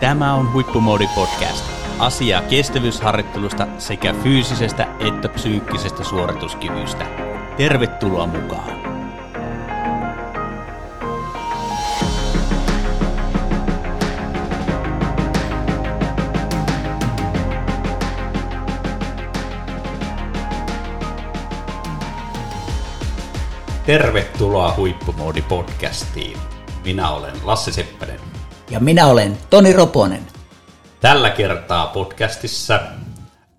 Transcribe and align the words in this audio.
Tämä 0.00 0.34
on 0.34 0.52
Huippumoodi 0.52 1.08
Podcast. 1.14 1.64
Asiaa 1.98 2.42
kestävyysharjoittelusta 2.42 3.66
sekä 3.78 4.14
fyysisestä 4.22 4.86
että 5.08 5.28
psyykkisestä 5.28 6.04
suorituskyvystä. 6.04 7.06
Tervetuloa 7.56 8.26
mukaan! 8.26 8.80
Tervetuloa 23.86 24.74
Huippumoodi 24.76 25.42
podcastiin. 25.42 26.38
Minä 26.84 27.10
olen 27.10 27.34
Lasse 27.44 27.72
Seppänen. 27.72 28.29
Ja 28.70 28.80
minä 28.80 29.06
olen 29.06 29.38
Toni 29.50 29.72
Roponen. 29.72 30.26
Tällä 31.00 31.30
kertaa 31.30 31.86
podcastissa 31.86 32.80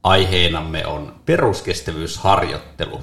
aiheenamme 0.04 0.86
on 0.86 1.16
peruskestävyysharjoittelu. 1.26 3.02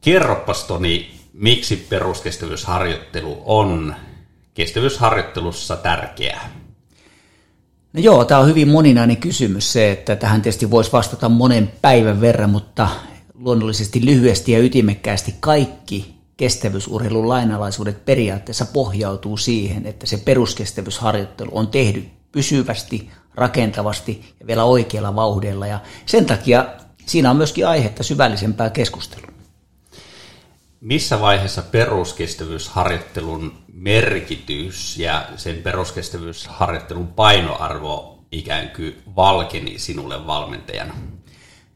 Kerropas 0.00 0.64
Toni, 0.64 1.20
miksi 1.32 1.76
peruskestävyysharjoittelu 1.76 3.42
on 3.44 3.94
kestävyysharjoittelussa 4.54 5.76
tärkeää? 5.76 6.50
No 7.92 8.00
joo, 8.00 8.24
tämä 8.24 8.40
on 8.40 8.48
hyvin 8.48 8.68
moninainen 8.68 9.16
kysymys 9.16 9.72
se, 9.72 9.92
että 9.92 10.16
tähän 10.16 10.42
tietysti 10.42 10.70
voisi 10.70 10.92
vastata 10.92 11.28
monen 11.28 11.72
päivän 11.82 12.20
verran, 12.20 12.50
mutta 12.50 12.88
luonnollisesti 13.34 14.04
lyhyesti 14.04 14.52
ja 14.52 14.58
ytimekkäästi 14.58 15.34
kaikki 15.40 16.21
kestävyysurheilun 16.42 17.28
lainalaisuudet 17.28 18.04
periaatteessa 18.04 18.66
pohjautuu 18.66 19.36
siihen, 19.36 19.86
että 19.86 20.06
se 20.06 20.16
peruskestävyysharjoittelu 20.16 21.50
on 21.52 21.68
tehty 21.68 22.08
pysyvästi, 22.32 23.10
rakentavasti 23.34 24.34
ja 24.40 24.46
vielä 24.46 24.64
oikealla 24.64 25.14
vauhdilla. 25.14 25.66
Ja 25.66 25.80
sen 26.06 26.26
takia 26.26 26.66
siinä 27.06 27.30
on 27.30 27.36
myöskin 27.36 27.66
aihetta 27.66 28.02
syvällisempää 28.02 28.70
keskustelua. 28.70 29.28
Missä 30.80 31.20
vaiheessa 31.20 31.62
peruskestävyysharjoittelun 31.62 33.52
merkitys 33.72 34.98
ja 34.98 35.28
sen 35.36 35.56
peruskestävyysharjoittelun 35.56 37.06
painoarvo 37.06 38.24
ikään 38.32 38.70
kuin 38.76 39.02
valkeni 39.16 39.78
sinulle 39.78 40.26
valmentajana? 40.26 40.94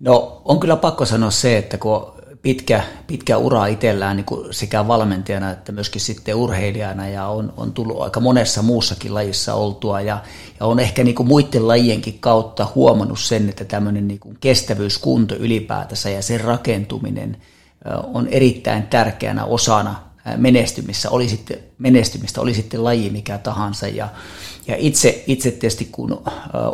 No 0.00 0.42
on 0.44 0.60
kyllä 0.60 0.76
pakko 0.76 1.04
sanoa 1.04 1.30
se, 1.30 1.58
että 1.58 1.78
kun 1.78 2.15
pitkä, 2.46 2.82
pitkä 3.06 3.36
ura 3.36 3.66
itsellään 3.66 4.16
niin 4.16 4.24
kuin 4.24 4.54
sekä 4.54 4.88
valmentajana 4.88 5.50
että 5.50 5.72
myöskin 5.72 6.00
sitten 6.00 6.34
urheilijana 6.34 7.08
ja 7.08 7.26
on, 7.26 7.52
on 7.56 7.72
tullut 7.72 8.02
aika 8.02 8.20
monessa 8.20 8.62
muussakin 8.62 9.14
lajissa 9.14 9.54
oltua 9.54 10.00
ja, 10.00 10.22
ja 10.60 10.66
on 10.66 10.80
ehkä 10.80 11.04
niin 11.04 11.14
kuin 11.14 11.28
muiden 11.28 11.68
lajienkin 11.68 12.18
kautta 12.20 12.68
huomannut 12.74 13.20
sen, 13.20 13.48
että 13.48 13.64
tämmöinen 13.64 14.08
niin 14.08 14.20
kuin 14.20 14.36
kestävyyskunto 14.40 15.34
ylipäätänsä 15.34 16.10
ja 16.10 16.22
sen 16.22 16.40
rakentuminen 16.40 17.36
on 18.14 18.28
erittäin 18.28 18.82
tärkeänä 18.82 19.44
osana 19.44 20.02
menestymistä, 20.36 21.10
oli 21.10 21.28
sitten, 21.28 21.58
menestymistä, 21.78 22.40
oli 22.40 22.54
sitten 22.54 22.84
laji 22.84 23.10
mikä 23.10 23.38
tahansa. 23.38 23.88
Ja, 23.88 24.08
ja 24.66 24.76
itse, 24.78 25.24
itse 25.26 25.50
tietysti 25.50 25.88
kun 25.92 26.22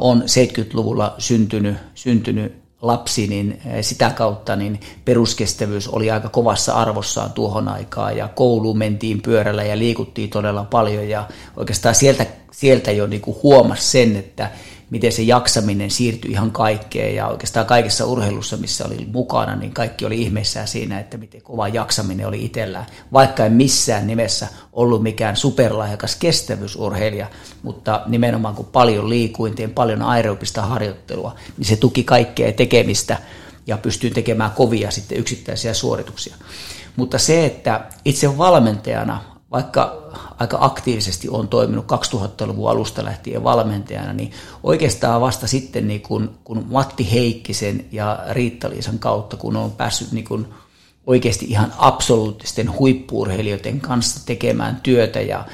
on 0.00 0.23
70-luvulla 0.23 1.15
syntynyt, 1.19 1.77
syntynyt 1.95 2.62
lapsi, 2.83 3.27
niin 3.27 3.61
eh, 3.66 3.84
sitä 3.84 4.11
kautta 4.11 4.56
niin 4.56 4.80
peruskestävyys 5.05 5.88
oli 5.88 6.11
aika 6.11 6.28
kovassa 6.28 6.72
arvossaan 6.72 7.33
tuohon 7.33 7.69
aikaan. 7.69 8.16
Ja 8.16 8.28
kouluun 8.28 8.78
mentiin 8.78 9.22
pyörällä 9.22 9.62
ja 9.62 9.78
liikuttiin 9.78 10.30
todella 10.30 10.64
paljon. 10.64 11.08
Ja 11.08 11.28
oikeastaan 11.56 11.94
sieltä, 11.94 12.27
sieltä 12.50 12.91
jo 12.91 13.06
niin 13.06 13.22
kuin 13.22 13.36
huomasi 13.42 13.91
sen, 13.91 14.16
että 14.16 14.50
miten 14.93 15.12
se 15.12 15.23
jaksaminen 15.23 15.91
siirtyi 15.91 16.31
ihan 16.31 16.51
kaikkeen 16.51 17.15
ja 17.15 17.29
oikeastaan 17.29 17.67
kaikessa 17.67 18.07
urheilussa, 18.07 18.56
missä 18.56 18.84
oli 18.87 19.09
mukana, 19.12 19.56
niin 19.56 19.72
kaikki 19.72 20.05
oli 20.05 20.22
ihmeissään 20.22 20.69
siinä, 20.69 21.00
että 21.00 21.16
miten 21.16 21.43
kova 21.43 21.69
jaksaminen 21.69 22.27
oli 22.27 22.44
itsellään. 22.44 22.87
Vaikka 23.12 23.47
en 23.47 23.53
missään 23.53 24.06
nimessä 24.06 24.49
ollut 24.72 25.03
mikään 25.03 25.37
superlahjakas 25.37 26.16
kestävyysurheilija, 26.16 27.27
mutta 27.62 28.03
nimenomaan 28.06 28.55
kun 28.55 28.66
paljon 28.66 29.09
liikuin, 29.09 29.55
tein 29.55 29.71
paljon 29.71 30.03
aerobista 30.03 30.62
harjoittelua, 30.62 31.34
niin 31.59 31.66
se 31.66 31.77
tuki 31.77 32.05
kaikkea 32.05 32.53
tekemistä 32.53 33.19
ja 33.66 33.78
pystyin 33.78 34.15
tekemään 34.15 34.50
kovia 34.50 34.91
sitten 34.91 35.19
yksittäisiä 35.19 35.75
suorituksia. 35.75 36.37
Mutta 36.97 37.19
se, 37.19 37.47
että 37.47 37.84
itse 38.05 38.39
valmentajana 38.39 39.31
vaikka 39.53 40.03
aika 40.39 40.59
aktiivisesti 40.61 41.29
on 41.29 41.49
toiminut 41.49 41.93
2000-luvun 41.93 42.71
alusta 42.71 43.05
lähtien 43.05 43.45
valmentajana, 43.45 44.13
niin 44.13 44.33
oikeastaan 44.63 45.21
vasta 45.21 45.47
sitten 45.47 45.89
niin 45.89 46.01
kun, 46.01 46.39
kun 46.45 46.67
Matti 46.71 47.13
Heikkisen 47.13 47.85
ja 47.93 48.19
Riitta-Liisan 48.31 48.99
kautta, 48.99 49.37
kun 49.37 49.57
on 49.57 49.71
päässyt 49.71 50.13
niin 50.13 50.25
kun 50.25 50.49
oikeasti 51.07 51.47
ihan 51.49 51.73
absoluuttisten 51.79 52.79
huippuurheilijoiden 52.79 53.81
kanssa 53.81 54.27
tekemään 54.27 54.81
työtä 54.83 55.21
ja, 55.21 55.45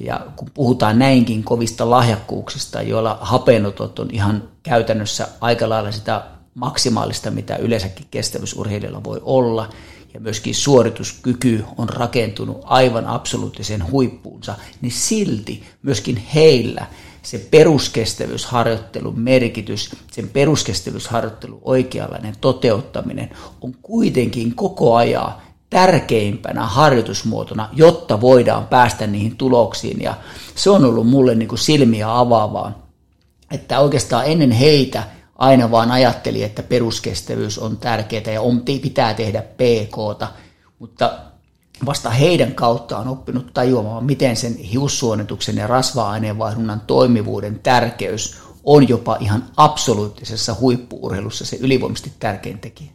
ja 0.00 0.20
kun 0.36 0.50
puhutaan 0.54 0.98
näinkin 0.98 1.44
kovista 1.44 1.90
lahjakkuuksista, 1.90 2.82
joilla 2.82 3.18
hapenotot 3.20 3.98
on 3.98 4.08
ihan 4.12 4.42
käytännössä 4.62 5.28
aika 5.40 5.68
lailla 5.68 5.92
sitä 5.92 6.24
maksimaalista, 6.54 7.30
mitä 7.30 7.56
yleensäkin 7.56 8.06
kestävyysurheilijalla 8.10 9.04
voi 9.04 9.20
olla– 9.24 9.68
ja 10.16 10.20
myöskin 10.20 10.54
suorituskyky 10.54 11.64
on 11.78 11.88
rakentunut 11.88 12.60
aivan 12.64 13.06
absoluuttisen 13.06 13.90
huippuunsa, 13.90 14.54
niin 14.80 14.92
silti 14.92 15.62
myöskin 15.82 16.16
heillä 16.16 16.86
se 17.22 17.38
peruskestävyysharjoittelun 17.50 19.20
merkitys, 19.20 19.90
sen 20.12 20.28
peruskestävyysharjoittelun 20.28 21.60
oikeanlainen 21.64 22.34
toteuttaminen 22.40 23.30
on 23.60 23.74
kuitenkin 23.82 24.54
koko 24.54 24.94
ajan 24.94 25.32
tärkeimpänä 25.70 26.66
harjoitusmuotona, 26.66 27.68
jotta 27.72 28.20
voidaan 28.20 28.66
päästä 28.66 29.06
niihin 29.06 29.36
tuloksiin. 29.36 30.02
Ja 30.02 30.14
se 30.54 30.70
on 30.70 30.84
ollut 30.84 31.06
mulle 31.06 31.34
niin 31.34 31.48
kuin 31.48 31.58
silmiä 31.58 32.18
avaavaa, 32.18 32.86
että 33.50 33.80
oikeastaan 33.80 34.26
ennen 34.26 34.50
heitä 34.50 35.15
aina 35.38 35.70
vaan 35.70 35.90
ajatteli, 35.90 36.42
että 36.42 36.62
peruskestävyys 36.62 37.58
on 37.58 37.76
tärkeää 37.76 38.32
ja 38.32 38.40
on, 38.40 38.62
pitää 38.82 39.14
tehdä 39.14 39.42
PKta, 39.42 40.28
mutta 40.78 41.18
vasta 41.86 42.10
heidän 42.10 42.54
kautta 42.54 42.98
on 42.98 43.08
oppinut 43.08 43.54
tajuamaan, 43.54 44.04
miten 44.04 44.36
sen 44.36 44.56
hiussuonituksen 44.56 45.56
ja 45.56 45.66
rasva-aineenvaihdunnan 45.66 46.80
toimivuuden 46.80 47.58
tärkeys 47.58 48.38
on 48.64 48.88
jopa 48.88 49.16
ihan 49.20 49.44
absoluuttisessa 49.56 50.56
huippuurheilussa 50.60 51.46
se 51.46 51.56
ylivoimaisesti 51.60 52.12
tärkein 52.18 52.58
tekijä. 52.58 52.90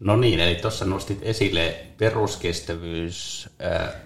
No 0.00 0.16
niin, 0.16 0.40
eli 0.40 0.54
tuossa 0.54 0.84
nostit 0.84 1.18
esille 1.22 1.74
peruskestävyys, 1.98 3.48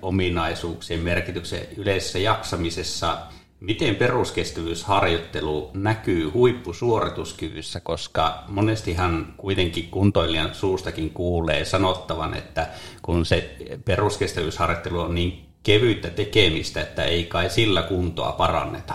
ominaisuuksien 0.02 1.00
merkityksen 1.00 1.60
yleisessä 1.76 2.18
jaksamisessa– 2.18 3.18
Miten 3.60 3.96
peruskestävyysharjoittelu 3.96 5.70
näkyy 5.74 6.28
huippusuorituskyvyssä, 6.28 7.80
koska 7.80 8.44
monestihan 8.48 9.34
kuitenkin 9.36 9.88
kuntoilijan 9.90 10.54
suustakin 10.54 11.10
kuulee 11.10 11.64
sanottavan, 11.64 12.34
että 12.34 12.68
kun 13.02 13.26
se 13.26 13.56
peruskestävyysharjoittelu 13.84 15.00
on 15.00 15.14
niin 15.14 15.46
kevyttä 15.62 16.10
tekemistä, 16.10 16.80
että 16.80 17.04
ei 17.04 17.24
kai 17.24 17.50
sillä 17.50 17.82
kuntoa 17.82 18.32
paranneta. 18.32 18.94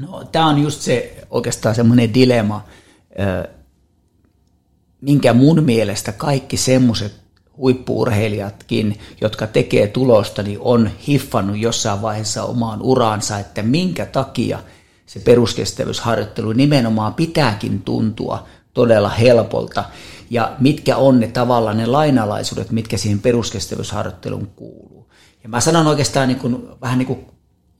No, 0.00 0.24
tämä 0.32 0.46
on 0.46 0.62
just 0.62 0.80
se 0.80 1.16
oikeastaan 1.30 1.74
semmoinen 1.74 2.14
dilema, 2.14 2.64
minkä 5.00 5.32
mun 5.32 5.64
mielestä 5.64 6.12
kaikki 6.12 6.56
semmoiset 6.56 7.23
huippuurheilijatkin, 7.56 8.98
jotka 9.20 9.46
tekee 9.46 9.86
tulosta, 9.86 10.42
niin 10.42 10.58
on 10.60 10.90
hiffannut 11.08 11.58
jossain 11.58 12.02
vaiheessa 12.02 12.42
omaan 12.42 12.82
uraansa, 12.82 13.38
että 13.38 13.62
minkä 13.62 14.06
takia 14.06 14.58
se 15.06 15.20
peruskestävyysharjoittelu 15.20 16.52
nimenomaan 16.52 17.14
pitääkin 17.14 17.82
tuntua 17.82 18.46
todella 18.74 19.08
helpolta 19.08 19.84
ja 20.30 20.52
mitkä 20.58 20.96
on 20.96 21.20
ne 21.20 21.26
tavallaan 21.26 21.76
ne 21.76 21.86
lainalaisuudet, 21.86 22.70
mitkä 22.70 22.96
siihen 22.96 23.20
peruskestävyysharjoitteluun 23.20 24.46
kuuluu. 24.56 25.12
Ja 25.42 25.48
mä 25.48 25.60
sanon 25.60 25.86
oikeastaan 25.86 26.28
niin 26.28 26.38
kuin, 26.38 26.68
vähän 26.80 26.98
niin 26.98 27.06
kuin, 27.06 27.26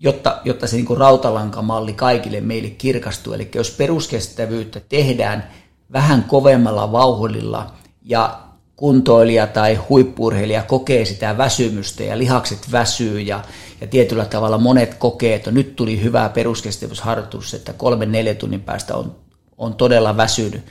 jotta, 0.01 0.41
jotta 0.45 0.67
se 0.67 0.77
niin 0.77 0.87
kuin 0.87 0.99
rautalankamalli 0.99 1.93
kaikille 1.93 2.41
meille 2.41 2.71
kirkastuu, 2.71 3.33
eli 3.33 3.51
jos 3.55 3.71
peruskestävyyttä 3.71 4.81
tehdään 4.81 5.51
vähän 5.93 6.25
kovemmalla 6.25 6.93
vauhdilla 6.93 7.73
ja 8.03 8.44
kuntoilija 8.77 9.47
tai 9.47 9.75
huippurheilija 9.75 10.63
kokee 10.63 11.05
sitä 11.05 11.39
väsymystä 11.39 12.03
ja 12.03 12.19
lihakset 12.19 12.73
väsyy 12.73 13.21
ja, 13.21 13.43
ja 13.81 13.87
tietyllä 13.87 14.25
tavalla 14.25 14.59
monet 14.59 14.95
kokee, 14.95 15.35
että 15.35 15.51
nyt 15.51 15.77
tuli 15.77 16.03
hyvä 16.03 16.29
peruskestävyysharjoitus, 16.29 17.55
että 17.55 17.73
kolmen 17.73 18.13
neljä 18.13 18.35
tunnin 18.35 18.61
päästä 18.61 18.97
on, 18.97 19.17
on 19.59 19.75
todella 19.75 20.17
väsynyt. 20.17 20.63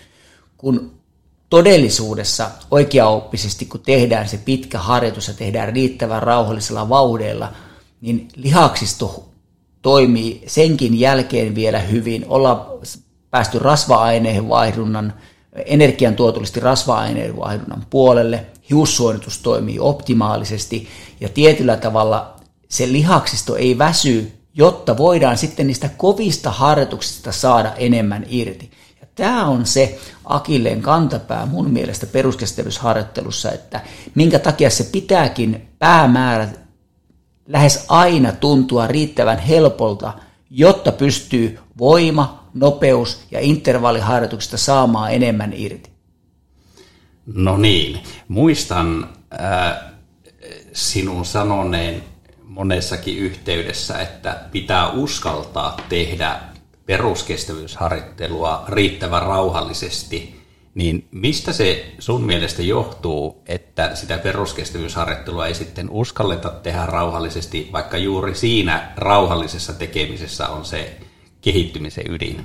Kun 0.57 0.91
todellisuudessa 1.49 2.51
oikeaoppisesti, 2.71 3.65
kun 3.65 3.81
tehdään 3.85 4.29
se 4.29 4.37
pitkä 4.37 4.79
harjoitus 4.79 5.27
ja 5.27 5.33
tehdään 5.33 5.73
riittävän 5.73 6.23
rauhallisella 6.23 6.89
vauhdilla, 6.89 7.51
niin 8.01 8.27
lihaksisto 8.35 9.29
toimii 9.81 10.43
senkin 10.47 10.99
jälkeen 10.99 11.55
vielä 11.55 11.79
hyvin. 11.79 12.25
Ollaan 12.27 12.65
päästy 13.31 13.59
rasva-aineen 13.59 14.49
vaihdunnan, 14.49 15.13
energiantuotollisesti 15.65 16.59
rasva-aineen 16.59 17.37
vaihdunnan 17.37 17.85
puolelle, 17.89 18.45
hiussuoritus 18.69 19.39
toimii 19.39 19.79
optimaalisesti 19.79 20.87
ja 21.19 21.29
tietyllä 21.29 21.77
tavalla 21.77 22.35
se 22.69 22.91
lihaksisto 22.91 23.55
ei 23.55 23.77
väsy, 23.77 24.31
jotta 24.53 24.97
voidaan 24.97 25.37
sitten 25.37 25.67
niistä 25.67 25.89
kovista 25.97 26.51
harjoituksista 26.51 27.31
saada 27.31 27.73
enemmän 27.77 28.25
irti. 28.27 28.71
Ja 29.01 29.07
tämä 29.15 29.47
on 29.47 29.65
se 29.65 29.99
akilleen 30.25 30.81
kantapää 30.81 31.45
mun 31.45 31.69
mielestä 31.69 32.07
peruskestävyysharjoittelussa, 32.07 33.51
että 33.51 33.81
minkä 34.15 34.39
takia 34.39 34.69
se 34.69 34.83
pitääkin 34.83 35.67
päämäärä 35.79 36.47
lähes 37.47 37.85
aina 37.87 38.31
tuntua 38.31 38.87
riittävän 38.87 39.39
helpolta, 39.39 40.13
jotta 40.49 40.91
pystyy 40.91 41.59
voima, 41.77 42.42
nopeus 42.53 43.27
ja 43.31 43.39
intervalliharjoituksista 43.39 44.57
saamaan 44.57 45.13
enemmän 45.13 45.53
irti. 45.53 45.89
No 47.25 47.57
niin, 47.57 47.99
muistan 48.27 49.09
äh, 49.41 49.77
sinun 50.73 51.25
sanoneen 51.25 52.03
monessakin 52.43 53.17
yhteydessä, 53.17 54.01
että 54.01 54.39
pitää 54.51 54.89
uskaltaa 54.89 55.77
tehdä 55.89 56.39
peruskestävyysharjoittelua 56.85 58.63
riittävän 58.67 59.21
rauhallisesti, 59.21 60.43
niin 60.75 61.07
mistä 61.11 61.53
se 61.53 61.93
sun 61.99 62.23
mielestä 62.23 62.61
johtuu, 62.61 63.43
että 63.45 63.95
sitä 63.95 64.17
peruskestävyysharjoittelua 64.17 65.47
ei 65.47 65.55
sitten 65.55 65.89
uskalleta 65.89 66.49
tehdä 66.49 66.85
rauhallisesti, 66.85 67.69
vaikka 67.71 67.97
juuri 67.97 68.35
siinä 68.35 68.91
rauhallisessa 68.97 69.73
tekemisessä 69.73 70.47
on 70.47 70.65
se 70.65 70.97
kehittymisen 71.43 72.11
ydin? 72.11 72.43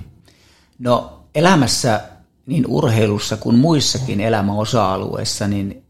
No 0.79 1.23
elämässä, 1.35 2.01
niin 2.47 2.65
urheilussa 2.67 3.37
kuin 3.37 3.59
muissakin 3.59 4.21
elämän 4.21 4.57
osa-alueissa, 4.57 5.49
niin 5.49 5.83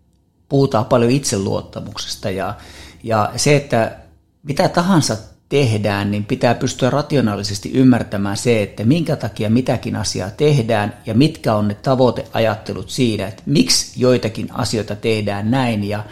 puhutaan 0.49 0.85
paljon 0.85 1.11
itseluottamuksesta 1.11 2.31
ja, 2.31 2.55
ja 3.03 3.33
se, 3.37 3.57
että 3.57 3.97
mitä 4.43 4.69
tahansa 4.69 5.17
tehdään, 5.49 6.11
niin 6.11 6.25
pitää 6.25 6.55
pystyä 6.55 6.91
rationaalisesti 6.91 7.71
ymmärtämään 7.75 8.37
se, 8.37 8.63
että 8.63 8.85
minkä 8.85 9.17
takia 9.17 9.51
mitäkin 9.51 9.97
asiaa 9.97 10.31
tehdään 10.31 10.95
ja 11.07 11.15
mitkä 11.15 11.55
on 11.55 11.69
ne 11.69 11.75
tavoiteajattelut 11.75 12.91
siinä, 12.91 13.27
että 13.27 13.43
miksi 13.47 14.01
joitakin 14.01 14.49
asioita 14.53 14.97
tehdään 14.97 15.51
näin 15.51 15.85
ja 15.85 16.05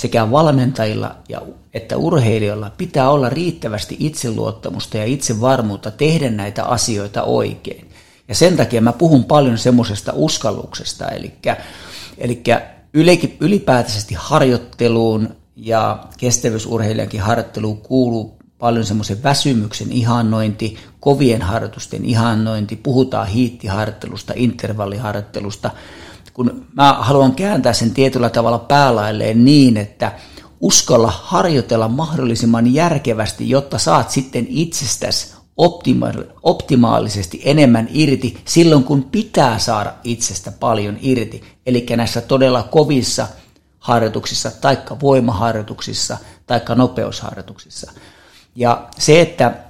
sekä 0.00 0.30
valmentajilla 0.30 1.16
ja, 1.28 1.42
että 1.74 1.96
urheilijoilla 1.96 2.70
pitää 2.78 3.10
olla 3.10 3.28
riittävästi 3.28 3.96
itseluottamusta 3.98 4.96
ja 4.96 5.04
itsevarmuutta 5.04 5.90
tehdä 5.90 6.30
näitä 6.30 6.64
asioita 6.64 7.22
oikein. 7.22 7.90
Ja 8.28 8.34
sen 8.34 8.56
takia 8.56 8.80
mä 8.80 8.92
puhun 8.92 9.24
paljon 9.24 9.58
semmoisesta 9.58 10.12
uskalluksesta, 10.14 11.08
eli, 11.08 11.32
eli 12.18 12.42
ylipäätäisesti 13.40 14.14
harjoitteluun 14.18 15.36
ja 15.56 16.04
kestävyysurheilijankin 16.18 17.20
harjoitteluun 17.20 17.78
kuuluu 17.78 18.38
paljon 18.58 18.84
semmoisen 18.84 19.22
väsymyksen 19.22 19.92
ihannointi, 19.92 20.76
kovien 21.00 21.42
harjoitusten 21.42 22.04
ihannointi, 22.04 22.76
puhutaan 22.76 23.26
hiittiharjoittelusta, 23.26 24.32
intervalliharjoittelusta, 24.36 25.70
kun 26.34 26.66
mä 26.72 26.96
haluan 27.00 27.34
kääntää 27.34 27.72
sen 27.72 27.90
tietyllä 27.90 28.30
tavalla 28.30 28.58
päälailleen 28.58 29.44
niin, 29.44 29.76
että 29.76 30.12
uskalla 30.60 31.12
harjoitella 31.22 31.88
mahdollisimman 31.88 32.74
järkevästi, 32.74 33.50
jotta 33.50 33.78
saat 33.78 34.10
sitten 34.10 34.46
itsestäsi 34.48 35.34
optimaalisesti 36.42 37.42
enemmän 37.44 37.88
irti 37.92 38.40
silloin, 38.44 38.84
kun 38.84 39.04
pitää 39.04 39.58
saada 39.58 39.94
itsestä 40.04 40.52
paljon 40.52 40.96
irti. 41.00 41.42
Eli 41.66 41.86
näissä 41.96 42.20
todella 42.20 42.62
kovissa 42.62 43.26
harjoituksissa, 43.78 44.50
taikka 44.60 45.00
voimaharjoituksissa, 45.00 46.16
taikka 46.46 46.74
nopeusharjoituksissa. 46.74 47.92
Ja 48.56 48.88
se, 48.98 49.20
että 49.20 49.69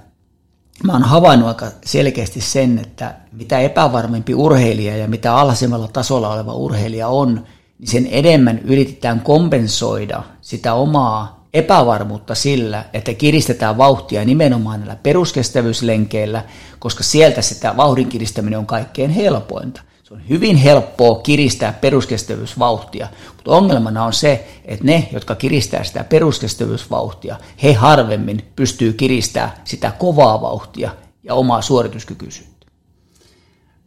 mä 0.83 0.93
oon 0.93 1.03
havainnut 1.03 1.47
aika 1.47 1.67
selkeästi 1.85 2.41
sen, 2.41 2.79
että 2.79 3.15
mitä 3.31 3.59
epävarmempi 3.59 4.35
urheilija 4.35 4.97
ja 4.97 5.07
mitä 5.07 5.35
alhaisemmalla 5.35 5.87
tasolla 5.87 6.33
oleva 6.33 6.53
urheilija 6.53 7.07
on, 7.07 7.45
niin 7.79 7.87
sen 7.87 8.07
enemmän 8.11 8.59
yritetään 8.59 9.21
kompensoida 9.21 10.23
sitä 10.41 10.73
omaa 10.73 11.45
epävarmuutta 11.53 12.35
sillä, 12.35 12.85
että 12.93 13.13
kiristetään 13.13 13.77
vauhtia 13.77 14.25
nimenomaan 14.25 14.79
näillä 14.79 14.95
peruskestävyyslenkeillä, 14.95 16.43
koska 16.79 17.03
sieltä 17.03 17.41
sitä 17.41 17.77
vauhdin 17.77 18.07
kiristäminen 18.07 18.59
on 18.59 18.65
kaikkein 18.65 19.09
helpointa. 19.09 19.81
Se 20.11 20.15
on 20.15 20.29
hyvin 20.29 20.55
helppoa 20.55 21.19
kiristää 21.19 21.73
peruskestävyysvauhtia, 21.73 23.07
mutta 23.35 23.51
ongelmana 23.51 24.05
on 24.05 24.13
se, 24.13 24.47
että 24.65 24.85
ne, 24.85 25.09
jotka 25.11 25.35
kiristää 25.35 25.83
sitä 25.83 26.03
peruskestävyysvauhtia, 26.03 27.35
he 27.63 27.73
harvemmin 27.73 28.51
pystyy 28.55 28.93
kiristämään 28.93 29.51
sitä 29.63 29.91
kovaa 29.91 30.41
vauhtia 30.41 30.91
ja 31.23 31.33
omaa 31.33 31.61
suorituskykyisyyttä. 31.61 32.67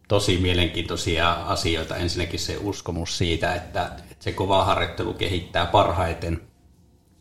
Tosi 0.07 0.37
mielenkiintoisia 0.37 1.31
asioita. 1.31 1.95
Ensinnäkin 1.95 2.39
se 2.39 2.57
uskomus 2.61 3.17
siitä, 3.17 3.55
että 3.55 3.91
se 4.19 4.31
kova 4.31 4.65
harjoittelu 4.65 5.13
kehittää 5.13 5.65
parhaiten 5.65 6.41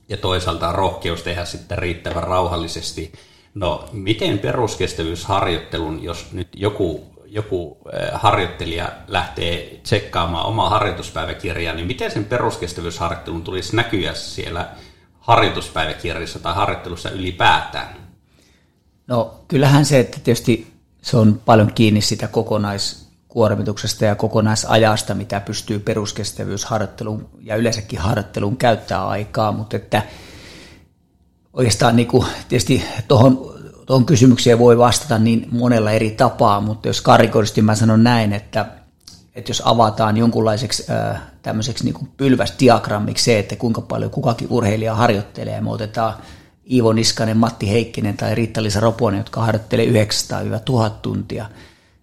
ja 0.08 0.16
toisaalta 0.16 0.72
rohkeus 0.72 1.22
tehdä 1.22 1.44
sitten 1.44 1.78
riittävän 1.78 2.22
rauhallisesti. 2.22 3.12
No, 3.54 3.88
miten 3.92 4.38
peruskestävyysharjoittelun, 4.38 6.02
jos 6.02 6.32
nyt 6.32 6.48
joku 6.56 7.13
joku 7.34 7.78
harjoittelija 8.12 8.88
lähtee 9.08 9.80
tsekkaamaan 9.82 10.46
omaa 10.46 10.70
harjoituspäiväkirjaa, 10.70 11.74
niin 11.74 11.86
miten 11.86 12.10
sen 12.10 12.24
peruskestävyysharjoittelun 12.24 13.42
tulisi 13.42 13.76
näkyä 13.76 14.14
siellä 14.14 14.68
harjoituspäiväkirjassa 15.20 16.38
tai 16.38 16.54
harjoittelussa 16.54 17.10
ylipäätään? 17.10 17.96
No 19.06 19.34
kyllähän 19.48 19.84
se, 19.84 20.00
että 20.00 20.20
tietysti 20.24 20.72
se 21.02 21.16
on 21.16 21.40
paljon 21.44 21.72
kiinni 21.74 22.00
sitä 22.00 22.28
kokonaiskuormituksesta 22.28 24.04
ja 24.04 24.14
kokonaisajasta, 24.14 25.14
mitä 25.14 25.40
pystyy 25.40 25.78
peruskestävyysharjoitteluun 25.78 27.28
ja 27.40 27.56
yleensäkin 27.56 27.98
harjoitteluun 27.98 28.56
käyttää 28.56 29.06
aikaa, 29.06 29.52
mutta 29.52 29.76
että 29.76 30.02
oikeastaan 31.52 31.96
niin 31.96 32.08
kuin 32.08 32.26
tietysti 32.48 32.84
tuohon 33.08 33.53
tuohon 33.86 34.06
kysymykseen 34.06 34.58
voi 34.58 34.78
vastata 34.78 35.18
niin 35.18 35.48
monella 35.50 35.90
eri 35.90 36.10
tapaa, 36.10 36.60
mutta 36.60 36.88
jos 36.88 37.00
karikoidusti 37.00 37.62
mä 37.62 37.74
sanon 37.74 38.04
näin, 38.04 38.32
että, 38.32 38.66
että 39.34 39.50
jos 39.50 39.62
avataan 39.64 40.16
jonkunlaiseksi 40.16 40.84
tämmöiseksi 41.42 41.84
niin 41.84 42.08
pylväsdiagrammiksi 42.16 43.24
se, 43.24 43.38
että 43.38 43.56
kuinka 43.56 43.80
paljon 43.80 44.10
kukakin 44.10 44.48
urheilija 44.50 44.94
harjoittelee, 44.94 45.60
me 45.60 45.70
otetaan 45.70 46.14
Iivo 46.70 46.92
Niskanen, 46.92 47.36
Matti 47.36 47.70
Heikkinen 47.70 48.16
tai 48.16 48.34
Riitta-Liisa 48.34 48.80
Roponen, 48.80 49.18
jotka 49.18 49.40
harjoittelee 49.40 49.86
900-1000 49.86 50.90
tuntia, 51.02 51.46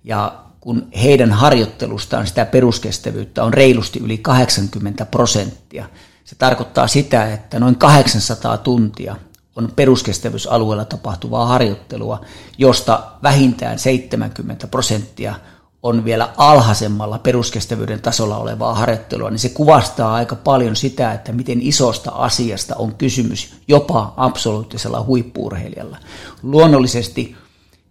ja 0.04 0.36
kun 0.60 0.88
heidän 1.04 1.32
harjoittelustaan 1.32 2.28
sitä 2.28 2.46
peruskestävyyttä 2.46 3.44
on 3.44 3.54
reilusti 3.54 4.00
yli 4.00 4.18
80 4.18 5.06
prosenttia, 5.06 5.90
se 6.24 6.36
tarkoittaa 6.36 6.88
sitä, 6.88 7.34
että 7.34 7.60
noin 7.60 7.76
800 7.76 8.58
tuntia– 8.58 9.16
on 9.55 9.72
peruskestävyysalueella 9.75 10.86
tapahtuvaa 10.86 11.46
harjoittelua, 11.46 12.22
josta 12.58 13.03
vähintään 13.24 13.79
70 13.79 14.67
prosenttia 14.67 15.36
on 15.84 16.05
vielä 16.05 16.29
alhaisemmalla 16.38 17.20
peruskestävyyden 17.20 18.01
tasolla 18.01 18.38
olevaa 18.38 18.75
harjoittelua, 18.75 19.29
niin 19.29 19.39
se 19.39 19.50
kuvastaa 19.50 20.13
aika 20.13 20.36
paljon 20.36 20.75
sitä, 20.75 21.13
että 21.13 21.31
miten 21.31 21.62
isosta 21.62 22.12
asiasta 22.12 22.75
on 22.75 22.96
kysymys 22.96 23.53
jopa 23.67 24.13
absoluuttisella 24.17 25.03
huippuurheilijalla. 25.03 25.98
Luonnollisesti 26.43 27.36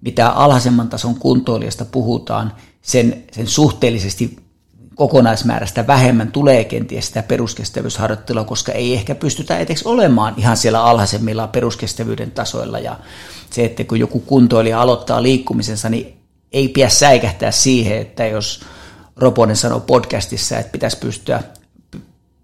mitä 0.01 0.29
alhaisemman 0.29 0.89
tason 0.89 1.15
kuntoilijasta 1.15 1.85
puhutaan, 1.85 2.53
sen, 2.83 3.25
sen 3.33 3.47
suhteellisesti 3.47 4.37
kokonaismäärästä 5.01 5.87
vähemmän 5.87 6.33
tulee 6.33 6.65
kenties 6.65 7.07
sitä 7.07 7.23
peruskestävyysharjoittelua, 7.23 8.45
koska 8.45 8.73
ei 8.73 8.95
ehkä 8.95 9.15
pystytä 9.15 9.59
eteksi 9.59 9.89
olemaan 9.89 10.35
ihan 10.37 10.57
siellä 10.57 10.85
alhaisemmilla 10.85 11.47
peruskestävyyden 11.47 12.31
tasoilla. 12.31 12.79
Ja 12.79 12.97
se, 13.51 13.65
että 13.65 13.85
kun 13.85 14.01
joku 14.01 14.21
kuntoilija 14.21 14.81
aloittaa 14.81 15.23
liikkumisensa, 15.23 15.89
niin 15.89 16.17
ei 16.53 16.69
pidä 16.69 16.89
säikähtää 16.89 17.51
siihen, 17.51 17.99
että 17.99 18.27
jos 18.27 18.61
Roponen 19.17 19.57
sanoo 19.57 19.81
podcastissa, 19.81 20.59
että 20.59 20.73
pitäisi 20.73 20.97
pystyä 20.97 21.43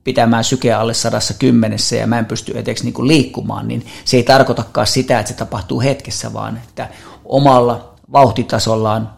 pitämään 0.05 0.45
sykeä 0.45 0.81
alle 0.81 0.95
sadassa 0.95 1.35
kymmenessä 1.35 1.97
ja 1.97 2.07
mä 2.07 2.19
en 2.19 2.27
pysty 2.27 2.59
eteksi 2.59 2.85
niin 2.85 3.09
liikkumaan, 3.09 3.69
niin 3.69 3.87
se 4.05 4.17
ei 4.17 4.23
tarkoitakaan 4.23 4.87
sitä, 4.87 5.19
että 5.21 5.33
se 5.33 5.39
tapahtuu 5.39 5.81
hetkessä, 5.81 6.33
vaan 6.33 6.57
että 6.57 6.89
omalla 7.25 7.95
vauhtitasollaan 8.13 9.15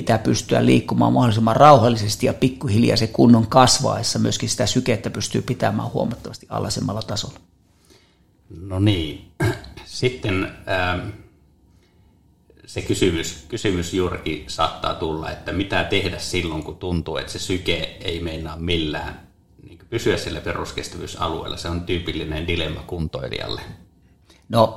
pitää 0.00 0.18
pystyä 0.18 0.66
liikkumaan 0.66 1.12
mahdollisimman 1.12 1.56
rauhallisesti 1.56 2.26
ja 2.26 2.34
pikkuhiljaa 2.34 2.96
se 2.96 3.06
kunnon 3.06 3.46
kasvaessa 3.46 4.18
myöskin 4.18 4.48
sitä 4.48 4.66
sykettä 4.66 5.10
pystyy 5.10 5.42
pitämään 5.42 5.92
huomattavasti 5.92 6.46
alhaisemmalla 6.48 7.02
tasolla. 7.02 7.38
No 8.60 8.78
niin, 8.78 9.32
sitten 9.84 10.44
ähm, 10.44 11.08
se 12.66 12.82
kysymys, 12.82 13.44
kysymys 13.48 13.94
juurikin 13.94 14.44
saattaa 14.46 14.94
tulla, 14.94 15.30
että 15.30 15.52
mitä 15.52 15.84
tehdä 15.84 16.18
silloin, 16.18 16.62
kun 16.62 16.76
tuntuu, 16.76 17.16
että 17.16 17.32
se 17.32 17.38
syke 17.38 17.96
ei 18.00 18.20
meinaa 18.20 18.56
millään 18.56 19.20
niin 19.62 19.78
pysyä 19.90 20.16
sillä 20.16 20.40
peruskestävyysalueella. 20.40 21.56
Se 21.56 21.68
on 21.68 21.80
tyypillinen 21.80 22.46
dilemma 22.46 22.80
kuntoilijalle. 22.80 23.60
No, 24.48 24.74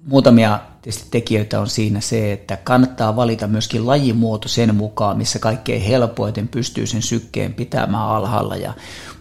muutamia 0.00 0.60
tietysti 0.84 1.06
tekijöitä 1.10 1.60
on 1.60 1.66
siinä 1.66 2.00
se, 2.00 2.32
että 2.32 2.56
kannattaa 2.56 3.16
valita 3.16 3.46
myöskin 3.46 3.86
lajimuoto 3.86 4.48
sen 4.48 4.74
mukaan, 4.74 5.18
missä 5.18 5.38
kaikkein 5.38 5.82
helpoiten 5.82 6.48
pystyy 6.48 6.86
sen 6.86 7.02
sykkeen 7.02 7.54
pitämään 7.54 8.08
alhaalla. 8.08 8.56
Ja 8.56 8.72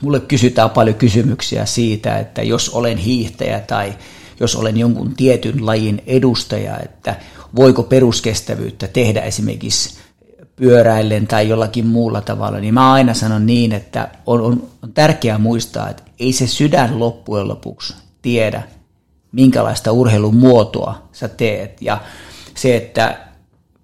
mulle 0.02 0.20
kysytään 0.20 0.70
paljon 0.70 0.96
kysymyksiä 0.96 1.66
siitä, 1.66 2.20
että 2.20 2.42
jos 2.42 2.70
olen 2.70 2.98
hiihtäjä 2.98 3.60
tai 3.60 3.94
jos 4.40 4.56
olen 4.56 4.78
jonkun 4.78 5.16
tietyn 5.16 5.66
lajin 5.66 6.04
edustaja, 6.08 6.80
että 6.80 7.16
voiko 7.56 7.84
peruskestävyyttä 7.84 8.88
tehdä 8.88 9.22
esimerkiksi 9.22 10.00
pyöräillen 10.56 11.28
tai 11.28 11.50
jollakin 11.50 11.88
muulla 11.88 12.22
tavalla, 12.22 12.60
niin 12.60 12.74
mä 12.74 12.94
aina 12.94 13.14
sanon 13.14 13.46
niin, 13.46 13.72
että 13.72 14.10
on, 14.26 14.42
on, 14.42 14.68
on 14.82 14.94
tärkeää 14.94 15.38
muistaa, 15.38 15.90
että 15.90 16.04
ei 16.20 16.34
se 16.34 16.48
sydän 16.48 17.00
loppujen 17.00 17.48
lopuksi 17.48 17.96
tiedä, 18.22 18.64
minkälaista 19.32 19.92
urheilun 19.92 20.36
muotoa 20.36 21.03
sä 21.14 21.28
teet. 21.28 21.82
Ja 21.82 22.02
se, 22.56 22.76
että 22.76 23.20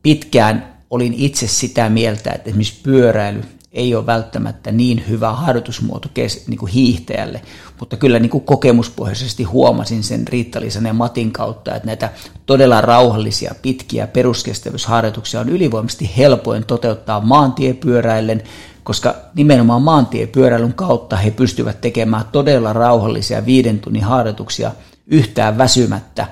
pitkään 0.04 0.76
olin 0.90 1.14
itse 1.14 1.48
sitä 1.48 1.90
mieltä, 1.90 2.32
että 2.32 2.50
esimerkiksi 2.50 2.80
pyöräily 2.84 3.44
ei 3.72 3.96
ole 3.96 4.06
välttämättä 4.06 4.72
niin 4.72 5.04
hyvä 5.10 5.32
harjoitusmuoto 5.32 6.10
niin 6.48 6.58
kuin 6.58 6.72
hiihtäjälle, 6.72 7.42
mutta 7.80 7.98
kyllä 7.98 8.20
niin 8.20 8.30
kuin 8.30 8.44
kokemuspohjaisesti 8.44 9.44
huomasin 9.44 10.04
sen 10.04 10.28
riitta 10.28 10.60
ja 10.88 10.94
Matin 10.94 11.32
kautta, 11.32 11.76
että 11.76 11.86
näitä 11.86 12.10
todella 12.46 12.82
rauhallisia, 12.82 13.56
pitkiä 13.62 14.08
peruskestävyysharjoituksia 14.08 15.40
on 15.40 15.50
ylivoimaisesti 15.50 16.12
helpoin 16.18 16.66
toteuttaa 16.66 17.22
maantiepyöräillen, 17.22 18.44
koska 18.84 19.16
nimenomaan 19.36 19.82
maantiepyöräilyn 19.82 20.74
kautta 20.74 21.16
he 21.16 21.32
pystyvät 21.32 21.82
tekemään 21.82 22.26
todella 22.32 22.74
rauhallisia 22.74 23.46
viiden 23.46 23.80
tunnin 23.80 24.04
harjoituksia 24.04 24.72
yhtään 25.08 25.58
väsymättä 25.58 26.28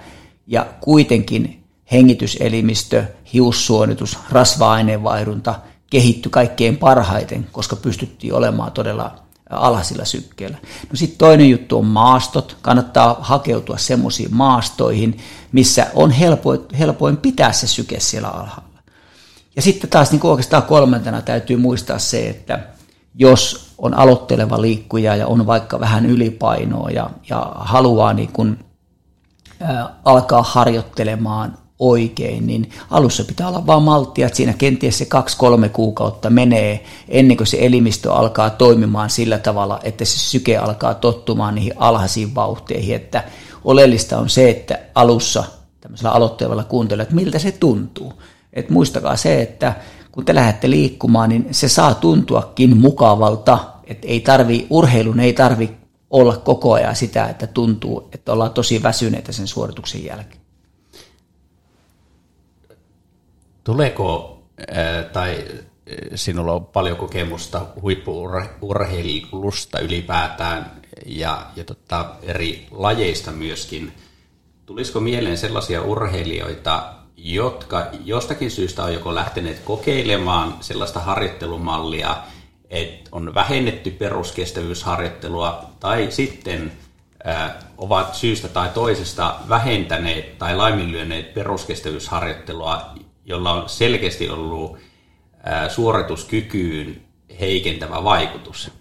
ja 0.47 0.67
kuitenkin 0.81 1.63
hengityselimistö, 1.91 3.03
hiussuonitus, 3.33 4.17
rasva-aineenvaihdunta– 4.29 5.55
kehittyi 5.89 6.29
kaikkein 6.29 6.77
parhaiten, 6.77 7.47
koska 7.51 7.75
pystyttiin 7.75 8.33
olemaan 8.33 8.71
todella 8.71 9.15
alhaisilla 9.49 10.05
sykkeillä. 10.05 10.57
No 10.63 10.95
sitten 10.95 11.17
toinen 11.17 11.49
juttu 11.49 11.77
on 11.77 11.85
maastot. 11.85 12.57
Kannattaa 12.61 13.17
hakeutua 13.19 13.77
semmoisiin 13.77 14.35
maastoihin, 14.35 15.17
missä 15.51 15.87
on 15.93 16.11
helpoin, 16.11 16.59
helpoin 16.79 17.17
pitää 17.17 17.51
se 17.51 17.67
syke 17.67 17.99
siellä 17.99 18.27
alhaalla. 18.27 18.79
Ja 19.55 19.61
sitten 19.61 19.89
taas 19.89 20.11
niin 20.11 20.25
oikeastaan 20.25 20.63
kolmantena 20.63 21.21
täytyy 21.21 21.57
muistaa 21.57 21.99
se, 21.99 22.29
että 22.29 22.59
jos 23.15 23.73
on 23.77 23.93
aloitteleva 23.93 24.61
liikkuja 24.61 25.15
ja 25.15 25.27
on 25.27 25.47
vaikka 25.47 25.79
vähän 25.79 26.05
ylipainoa 26.05 26.89
ja, 26.89 27.09
ja 27.29 27.51
haluaa 27.55 28.13
niin 28.13 28.31
kuin, 28.33 28.59
ä, 28.59 28.66
alkaa 30.05 30.43
harjoittelemaan 30.43 31.57
oikein, 31.79 32.47
niin 32.47 32.69
alussa 32.89 33.23
pitää 33.23 33.47
olla 33.47 33.65
vaan 33.65 33.83
malttia, 33.83 34.27
että 34.27 34.37
siinä 34.37 34.53
kenties 34.53 34.97
se 34.97 35.05
kaksi-kolme 35.05 35.69
kuukautta 35.69 36.29
menee 36.29 36.83
ennen 37.09 37.37
kuin 37.37 37.47
se 37.47 37.57
elimistö 37.61 38.13
alkaa 38.13 38.49
toimimaan 38.49 39.09
sillä 39.09 39.37
tavalla, 39.39 39.79
että 39.83 40.05
se 40.05 40.19
syke 40.19 40.57
alkaa 40.57 40.93
tottumaan 40.93 41.55
niihin 41.55 41.73
alhaisiin 41.77 42.35
vauhteihin, 42.35 42.95
että 42.95 43.23
oleellista 43.63 44.17
on 44.17 44.29
se, 44.29 44.49
että 44.49 44.79
alussa 44.95 45.43
tämmöisellä 45.81 46.11
aloitteella 46.11 46.63
kuuntella, 46.63 47.03
että 47.03 47.15
miltä 47.15 47.39
se 47.39 47.51
tuntuu. 47.51 48.13
Et 48.53 48.69
muistakaa 48.69 49.15
se, 49.15 49.41
että 49.41 49.75
kun 50.11 50.25
te 50.25 50.35
lähdette 50.35 50.69
liikkumaan, 50.69 51.29
niin 51.29 51.47
se 51.51 51.69
saa 51.69 51.93
tuntuakin 51.93 52.77
mukavalta, 52.77 53.59
että 53.83 54.07
ei 54.07 54.19
tarvi, 54.19 54.67
urheilun 54.69 55.19
ei 55.19 55.33
tarvi 55.33 55.77
olla 56.09 56.37
koko 56.37 56.73
ajan 56.73 56.95
sitä, 56.95 57.25
että 57.27 57.47
tuntuu, 57.47 58.09
että 58.11 58.33
ollaan 58.33 58.53
tosi 58.53 58.83
väsyneitä 58.83 59.31
sen 59.31 59.47
suorituksen 59.47 60.05
jälkeen. 60.05 60.41
Tuleeko, 63.63 64.41
tai 65.13 65.45
sinulla 66.15 66.53
on 66.53 66.65
paljon 66.65 66.97
kokemusta 66.97 67.65
huippuurheilusta 67.81 69.79
ylipäätään 69.79 70.71
ja, 71.05 71.45
ja 71.55 71.63
tota, 71.63 72.15
eri 72.21 72.67
lajeista 72.71 73.31
myöskin. 73.31 73.93
Tulisiko 74.65 74.99
mieleen 74.99 75.37
sellaisia 75.37 75.81
urheilijoita, 75.81 76.93
jotka 77.17 77.87
jostakin 78.05 78.51
syystä 78.51 78.83
on 78.83 78.93
joko 78.93 79.15
lähteneet 79.15 79.59
kokeilemaan 79.59 80.57
sellaista 80.61 80.99
harjoittelumallia, 80.99 82.17
että 82.69 83.09
on 83.11 83.33
vähennetty 83.33 83.91
peruskestävyysharjoittelua, 83.91 85.69
tai 85.79 86.07
sitten 86.09 86.71
ovat 87.77 88.15
syystä 88.15 88.47
tai 88.47 88.69
toisesta 88.69 89.35
vähentäneet 89.49 90.37
tai 90.37 90.55
laiminlyöneet 90.55 91.33
peruskestävyysharjoittelua 91.33 92.93
jolla 93.27 93.53
on 93.53 93.69
selkeästi 93.69 94.29
ollut 94.29 94.77
suorituskykyyn 95.69 97.01
heikentävä 97.39 98.03
vaikutus? 98.03 98.71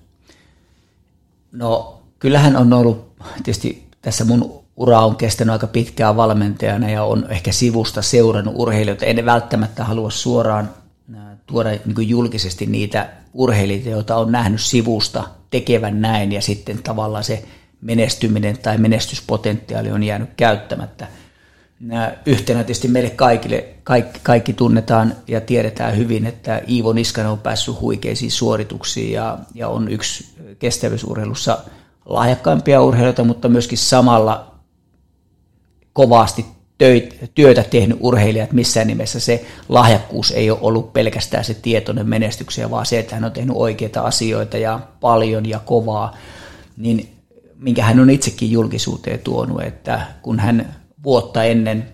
No 1.52 2.02
kyllähän 2.18 2.56
on 2.56 2.72
ollut, 2.72 3.12
tietysti 3.34 3.86
tässä 4.02 4.24
mun 4.24 4.64
ura 4.76 5.00
on 5.00 5.16
kestänyt 5.16 5.52
aika 5.52 5.66
pitkään 5.66 6.16
valmentajana 6.16 6.90
ja 6.90 7.04
on 7.04 7.26
ehkä 7.30 7.52
sivusta 7.52 8.02
seurannut 8.02 8.54
urheilijoita. 8.56 9.06
En 9.06 9.26
välttämättä 9.26 9.84
halua 9.84 10.10
suoraan 10.10 10.70
tuoda 11.46 11.70
niin 11.70 12.08
julkisesti 12.08 12.66
niitä 12.66 13.08
urheilijoita, 13.32 13.88
joita 13.88 14.16
on 14.16 14.32
nähnyt 14.32 14.60
sivusta 14.60 15.24
tekevän 15.50 16.00
näin 16.00 16.32
ja 16.32 16.42
sitten 16.42 16.82
tavallaan 16.82 17.24
se 17.24 17.44
menestyminen 17.80 18.58
tai 18.58 18.78
menestyspotentiaali 18.78 19.90
on 19.90 20.02
jäänyt 20.02 20.30
käyttämättä– 20.36 21.08
yhtenä 22.26 22.64
tietysti 22.64 22.88
meille 22.88 23.10
kaikille, 23.10 23.64
kaikki, 23.84 24.20
kaikki 24.22 24.52
tunnetaan 24.52 25.16
ja 25.28 25.40
tiedetään 25.40 25.96
hyvin, 25.96 26.26
että 26.26 26.62
Iivo 26.68 26.92
Niskanen 26.92 27.30
on 27.30 27.38
päässyt 27.38 27.80
huikeisiin 27.80 28.30
suorituksiin 28.30 29.12
ja, 29.12 29.38
ja 29.54 29.68
on 29.68 29.88
yksi 29.88 30.34
kestävyysurheilussa 30.58 31.58
lahjakkaimpia 32.06 32.82
urheilijoita, 32.82 33.24
mutta 33.24 33.48
myöskin 33.48 33.78
samalla 33.78 34.54
kovasti 35.92 36.46
työtä 37.34 37.62
tehnyt 37.62 37.98
urheilijat 38.00 38.52
missään 38.52 38.86
nimessä. 38.86 39.20
Se 39.20 39.46
lahjakkuus 39.68 40.30
ei 40.30 40.50
ole 40.50 40.58
ollut 40.62 40.92
pelkästään 40.92 41.44
se 41.44 41.54
tietoinen 41.54 42.08
menestyksiä, 42.08 42.70
vaan 42.70 42.86
se, 42.86 42.98
että 42.98 43.14
hän 43.14 43.24
on 43.24 43.32
tehnyt 43.32 43.56
oikeita 43.56 44.00
asioita 44.00 44.58
ja 44.58 44.80
paljon 45.00 45.46
ja 45.46 45.58
kovaa, 45.58 46.16
niin 46.76 47.08
minkä 47.58 47.84
hän 47.84 48.00
on 48.00 48.10
itsekin 48.10 48.50
julkisuuteen 48.50 49.18
tuonut, 49.18 49.62
että 49.62 50.06
kun 50.22 50.40
hän 50.40 50.76
vuotta 51.04 51.44
ennen 51.44 51.88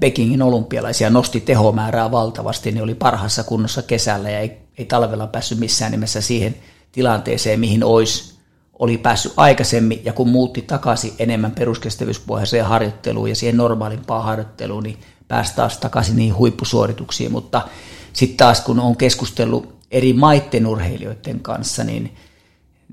Pekingin 0.00 0.42
olympialaisia 0.42 1.10
nosti 1.10 1.40
tehomäärää 1.40 2.10
valtavasti, 2.10 2.72
niin 2.72 2.82
oli 2.82 2.94
parhaassa 2.94 3.44
kunnossa 3.44 3.82
kesällä 3.82 4.30
ja 4.30 4.38
ei, 4.38 4.58
ei 4.78 4.84
talvella 4.84 5.26
päässyt 5.26 5.58
missään 5.58 5.92
nimessä 5.92 6.20
siihen 6.20 6.54
tilanteeseen, 6.92 7.60
mihin 7.60 7.84
olisi 7.84 8.31
oli 8.78 8.98
päässyt 8.98 9.32
aikaisemmin, 9.36 10.00
ja 10.04 10.12
kun 10.12 10.28
muutti 10.28 10.62
takaisin 10.62 11.12
enemmän 11.18 11.52
peruskestävyyspohjaiseen 11.52 12.64
harjoitteluun 12.64 13.28
ja 13.28 13.34
siihen 13.36 13.56
normaalimpaan 13.56 14.24
harjoitteluun, 14.24 14.82
niin 14.82 14.98
pääsi 15.28 15.56
taas 15.56 15.78
takaisin 15.78 16.16
niihin 16.16 16.36
huippusuorituksiin, 16.36 17.32
mutta 17.32 17.68
sitten 18.12 18.36
taas 18.36 18.60
kun 18.60 18.80
on 18.80 18.96
keskustellut 18.96 19.74
eri 19.90 20.12
maiden 20.12 20.66
urheilijoiden 20.66 21.40
kanssa, 21.40 21.84
niin, 21.84 22.16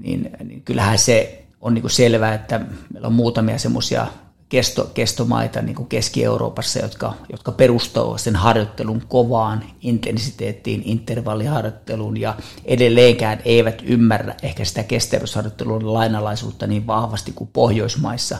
niin, 0.03 0.29
niin 0.43 0.61
kyllähän 0.61 0.99
se 0.99 1.45
on 1.61 1.73
niin 1.73 1.89
selvää, 1.89 2.33
että 2.33 2.61
meillä 2.93 3.07
on 3.07 3.13
muutamia 3.13 3.57
semmoisia 3.57 4.07
kesto, 4.49 4.91
kestomaita 4.93 5.61
niin 5.61 5.75
kuin 5.75 5.89
Keski-Euroopassa, 5.89 6.79
jotka, 6.79 7.13
jotka 7.31 7.51
perustavat 7.51 8.21
sen 8.21 8.35
harjoittelun 8.35 9.03
kovaan 9.07 9.63
intensiteettiin, 9.81 10.81
intervalliharjoitteluun 10.85 12.17
ja 12.17 12.35
edelleenkään 12.65 13.39
eivät 13.45 13.81
ymmärrä 13.85 14.35
ehkä 14.43 14.65
sitä 14.65 14.83
kestävyysharjoittelun 14.83 15.93
lainalaisuutta 15.93 16.67
niin 16.67 16.87
vahvasti 16.87 17.31
kuin 17.31 17.49
Pohjoismaissa, 17.53 18.37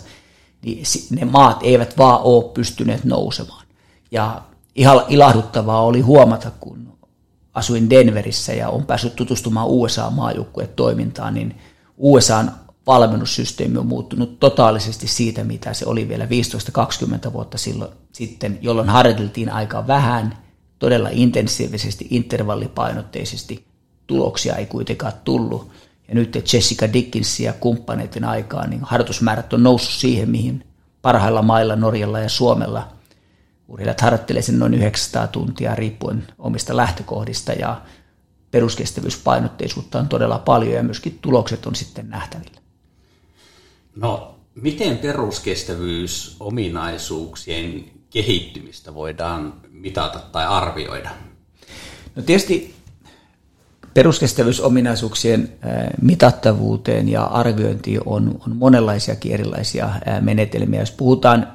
niin 0.62 0.84
ne 1.10 1.25
maat 1.25 1.60
eivät 1.63 1.98
vaan 1.98 2.20
ole 2.24 2.54
pystyneet 2.54 3.04
nousemaan. 3.04 3.66
Ja 4.12 4.42
ihan 4.75 5.01
ilahduttavaa 5.08 5.82
oli 5.82 6.01
huomata, 6.01 6.51
kun 6.60 6.98
asuin 7.54 7.89
Denverissä 7.89 8.54
ja 8.54 8.70
on 8.70 8.86
päässyt 8.86 9.16
tutustumaan 9.16 9.68
USA-maajoukkueen 9.68 10.70
toimintaan, 10.75 11.34
niin 11.34 11.56
USAn 11.98 12.51
valmennussysteemi 12.88 13.78
on 13.78 13.86
muuttunut 13.86 14.40
totaalisesti 14.40 15.08
siitä, 15.08 15.44
mitä 15.44 15.74
se 15.74 15.86
oli 15.86 16.08
vielä 16.08 16.28
15-20 17.28 17.34
vuotta 17.34 17.58
silloin, 17.58 17.92
sitten, 18.12 18.60
jolloin 18.62 18.90
harjoiteltiin 18.90 19.52
aika 19.52 19.88
vähän, 19.88 20.38
todella 20.80 21.10
intensiivisesti, 21.12 22.08
intervallipainotteisesti. 22.10 23.66
Tuloksia 24.08 24.56
ei 24.56 24.66
kuitenkaan 24.66 25.14
tullut. 25.24 25.72
Ja 26.08 26.16
nyt 26.16 26.54
Jessica 26.54 26.94
Dickinsin 26.94 27.46
ja 27.46 27.54
kumppaneiden 27.54 28.24
aikaan 28.24 28.70
niin 28.70 28.82
harjoitusmäärät 28.84 29.54
on 29.54 29.64
noussut 29.64 29.94
siihen, 29.94 30.30
mihin 30.30 30.64
parhailla 31.02 31.42
mailla 31.42 31.76
Norjalla 31.76 32.20
ja 32.20 32.30
Suomella 32.30 32.88
urheilijat 33.68 34.02
harjoittelee 34.02 34.42
sen 34.42 34.60
noin 34.60 34.74
900 34.74 35.28
tuntia 35.28 35.76
riippuen 35.76 36.28
omista 36.40 36.78
lähtökohdista 36.78 37.54
ja 37.54 37.82
peruskestävyyspainotteisuutta 38.52 40.00
on 40.00 40.08
todella 40.08 40.40
paljon 40.40 40.76
ja 40.76 40.84
myöskin 40.84 41.20
tulokset 41.22 41.66
on 41.66 41.76
sitten 41.76 42.10
nähtävillä. 42.10 42.59
No, 44.01 44.36
miten 44.56 44.98
peruskestävyysominaisuuksien 44.98 47.86
kehittymistä 48.10 48.94
voidaan 48.94 49.53
mitata 49.72 50.20
tai 50.20 50.46
arvioida? 50.46 51.10
No 52.15 52.22
tietysti 52.22 52.75
peruskestävyysominaisuuksien 53.94 55.53
mitattavuuteen 56.01 57.10
ja 57.10 57.24
arviointiin 57.24 58.01
on, 58.06 58.41
on 58.48 58.56
monenlaisiakin 58.56 59.32
erilaisia 59.32 59.89
menetelmiä. 60.22 60.79
Jos 60.79 60.91
puhutaan 60.91 61.48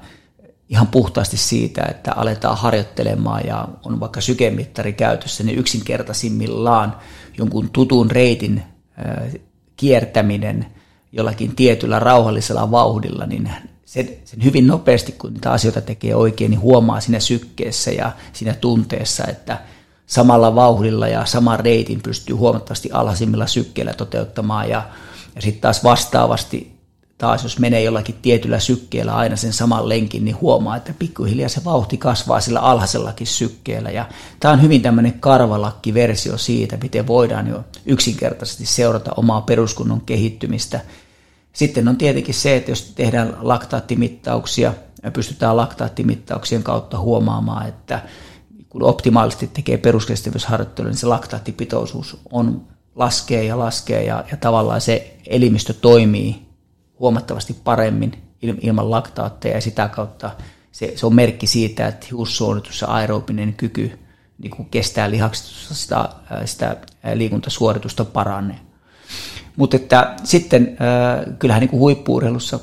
ihan 0.69 0.87
puhtaasti 0.87 1.37
siitä, 1.37 1.83
että 1.91 2.13
aletaan 2.13 2.59
harjoittelemaan 2.59 3.47
ja 3.47 3.69
on 3.85 4.01
vaikka 4.01 4.21
sykemittari 4.21 4.93
käytössä, 4.93 5.45
niin 5.45 5.59
yksinkertaisimmillaan 5.59 6.97
jonkun 7.39 7.71
tutun 7.71 8.11
reitin 8.11 8.63
kiertäminen 9.77 10.74
jollakin 11.17 11.57
tietyllä 11.57 11.99
rauhallisella 11.99 12.71
vauhdilla, 12.71 13.27
niin 13.27 13.51
sen, 13.85 14.09
sen 14.25 14.45
hyvin 14.45 14.67
nopeasti, 14.67 15.13
kun 15.13 15.33
niitä 15.33 15.51
asioita 15.51 15.81
tekee 15.81 16.15
oikein, 16.15 16.51
niin 16.51 16.61
huomaa 16.61 17.01
siinä 17.01 17.21
sykkeessä 17.21 17.91
ja 17.91 18.13
siinä 18.33 18.55
tunteessa, 18.55 19.25
että 19.27 19.61
samalla 20.07 20.55
vauhdilla 20.55 21.09
ja 21.09 21.27
saman 21.27 21.61
reitin 21.61 22.03
pystyy 22.03 22.37
huomattavasti 22.37 22.91
alhaisimmilla 22.93 23.47
sykkeillä 23.47 23.93
toteuttamaan 23.93 24.71
ja, 24.71 24.83
ja 25.35 25.43
sitten 25.43 25.61
taas 25.61 25.85
vastaavasti 25.85 26.75
taas 27.19 27.43
jos 27.43 27.59
menee 27.59 27.83
jollakin 27.83 28.15
tietyllä 28.23 28.59
sykkeellä 28.59 29.15
aina 29.15 29.37
sen 29.37 29.53
saman 29.53 29.89
lenkin, 29.89 30.25
niin 30.25 30.41
huomaa, 30.41 30.77
että 30.77 30.95
pikkuhiljaa 30.99 31.49
se 31.49 31.65
vauhti 31.65 31.97
kasvaa 31.97 32.41
sillä 32.41 32.61
alhaisellakin 32.61 33.27
sykkeellä. 33.27 33.91
Ja 33.91 34.09
tämä 34.41 34.55
on 34.55 34.63
hyvin 34.63 34.83
tämmöinen 34.83 35.21
karvalakki-versio 35.21 36.39
siitä, 36.39 36.77
miten 36.83 37.07
voidaan 37.07 37.47
jo 37.47 37.65
yksinkertaisesti 37.87 38.67
seurata 38.67 39.13
omaa 39.17 39.41
peruskunnon 39.41 40.01
kehittymistä. 40.01 40.81
Sitten 41.55 41.89
on 41.89 41.97
tietenkin 41.97 42.35
se, 42.35 42.57
että 42.57 42.71
jos 42.71 42.93
tehdään 42.95 43.37
laktaattimittauksia, 43.41 44.75
pystytään 45.13 45.57
laktaattimittauksien 45.57 46.63
kautta 46.63 46.99
huomaamaan, 46.99 47.69
että 47.69 48.03
kun 48.69 48.83
optimaalisesti 48.83 49.47
tekee 49.47 49.77
peruskestävyysharjoittelua, 49.77 50.91
niin 50.91 50.99
se 50.99 51.07
laktaattipitoisuus 51.07 52.21
on 52.33 52.67
laskee 52.95 53.45
ja 53.45 53.59
laskee 53.59 54.05
ja, 54.05 54.25
ja 54.31 54.37
tavallaan 54.37 54.81
se 54.81 55.17
elimistö 55.27 55.73
toimii 55.73 56.47
huomattavasti 56.99 57.57
paremmin 57.65 58.13
ilman 58.43 58.91
laktaatteja 58.91 59.55
ja 59.55 59.61
sitä 59.61 59.89
kautta 59.89 60.31
se, 60.73 60.93
se 60.97 61.07
on 61.07 61.15
merkki 61.15 61.47
siitä, 61.47 61.87
että 61.87 62.07
hiussuonitus 62.11 62.81
ja 62.81 62.89
aerobinen 62.89 63.55
kyky 63.55 63.99
niin 64.39 64.51
kuin 64.51 64.69
kestää 64.71 65.11
lihaksitusta 65.11 65.75
sitä, 65.75 66.09
sitä 66.45 66.77
liikuntasuoritusta 67.15 68.05
paranee. 68.05 68.61
Mutta 69.57 69.77
että 69.77 70.15
sitten 70.25 70.77
kyllähän 71.39 71.61
niin 71.61 71.81
huippuurheilussa 71.81 72.61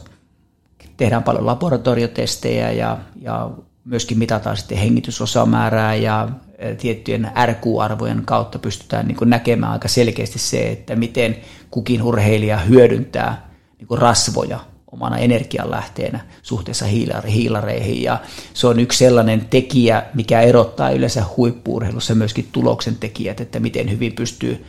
tehdään 0.98 1.24
paljon 1.24 1.45
laboratoriotestejä 1.45 2.71
ja, 2.71 2.98
ja 3.21 3.50
myöskin 3.86 4.17
mitataan 4.17 4.57
sitten 4.57 4.77
hengitysosamäärää 4.77 5.95
ja 5.95 6.29
tiettyjen 6.77 7.31
RQ-arvojen 7.45 8.21
kautta 8.25 8.60
pystytään 8.60 9.07
niin 9.07 9.17
näkemään 9.25 9.71
aika 9.71 9.88
selkeästi 9.88 10.39
se, 10.39 10.71
että 10.71 10.95
miten 10.95 11.38
kukin 11.71 12.03
urheilija 12.03 12.57
hyödyntää 12.57 13.50
niin 13.77 14.00
rasvoja 14.00 14.60
omana 14.91 15.17
energianlähteenä 15.17 16.19
suhteessa 16.41 16.86
hiilareihin. 17.27 18.03
Ja 18.03 18.19
se 18.53 18.67
on 18.67 18.79
yksi 18.79 18.98
sellainen 18.98 19.45
tekijä, 19.50 20.03
mikä 20.13 20.41
erottaa 20.41 20.91
yleensä 20.91 21.24
huippuurheilussa 21.38 22.15
myöskin 22.15 22.49
tuloksen 22.51 22.95
tekijät, 22.95 23.41
että 23.41 23.60
miten 23.60 23.91
hyvin 23.91 24.13
pystyy, 24.13 24.65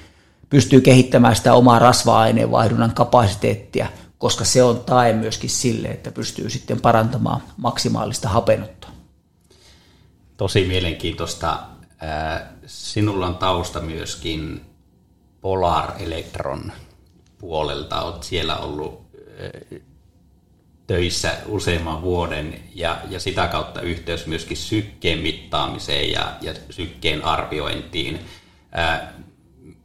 pystyy 0.52 0.80
kehittämään 0.80 1.36
sitä 1.36 1.54
omaa 1.54 1.78
rasva-aineenvaihdunnan 1.78 2.94
kapasiteettia, 2.94 3.86
koska 4.18 4.44
se 4.44 4.62
on 4.62 4.80
tae 4.80 5.12
myöskin 5.12 5.50
sille, 5.50 5.88
että 5.88 6.10
pystyy 6.10 6.50
sitten 6.50 6.80
parantamaan 6.80 7.42
maksimaalista 7.56 8.28
hapenutta. 8.28 8.88
Tosi 10.36 10.64
mielenkiintoista. 10.64 11.58
Sinulla 12.66 13.26
on 13.26 13.36
tausta 13.36 13.80
myöskin 13.80 14.60
Polar 15.40 15.92
Electron 15.98 16.72
puolelta. 17.38 18.02
Olet 18.02 18.22
siellä 18.22 18.56
ollut 18.56 19.02
töissä 20.86 21.36
useamman 21.46 22.02
vuoden 22.02 22.60
ja, 22.74 23.00
ja 23.10 23.20
sitä 23.20 23.46
kautta 23.46 23.80
yhteys 23.80 24.26
myöskin 24.26 24.56
sykkeen 24.56 25.18
mittaamiseen 25.18 26.12
ja, 26.12 26.32
ja 26.40 26.54
sykkeen 26.70 27.24
arviointiin. 27.24 28.20
Ää, 28.72 29.12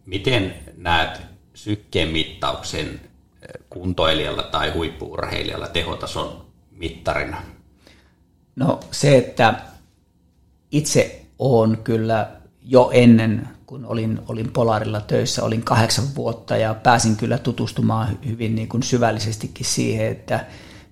miten 0.07 0.53
näet 0.77 1.21
sykkeen 1.53 2.09
mittauksen 2.09 3.01
kuntoilijalla 3.69 4.43
tai 4.43 4.71
huippuurheilijalla 4.71 5.67
tehotason 5.67 6.45
mittarina? 6.71 7.41
No 8.55 8.79
se, 8.91 9.17
että 9.17 9.61
itse 10.71 11.25
olen 11.39 11.77
kyllä 11.77 12.31
jo 12.61 12.89
ennen 12.93 13.47
kun 13.67 13.85
olin, 13.85 14.19
olin 14.27 14.51
Polarilla 14.51 15.01
töissä, 15.01 15.43
olin 15.43 15.63
kahdeksan 15.63 16.05
vuotta 16.15 16.57
ja 16.57 16.73
pääsin 16.73 17.15
kyllä 17.15 17.37
tutustumaan 17.37 18.19
hyvin 18.25 18.55
niin 18.55 18.67
kuin 18.67 18.83
syvällisestikin 18.83 19.65
siihen, 19.65 20.07
että 20.07 20.45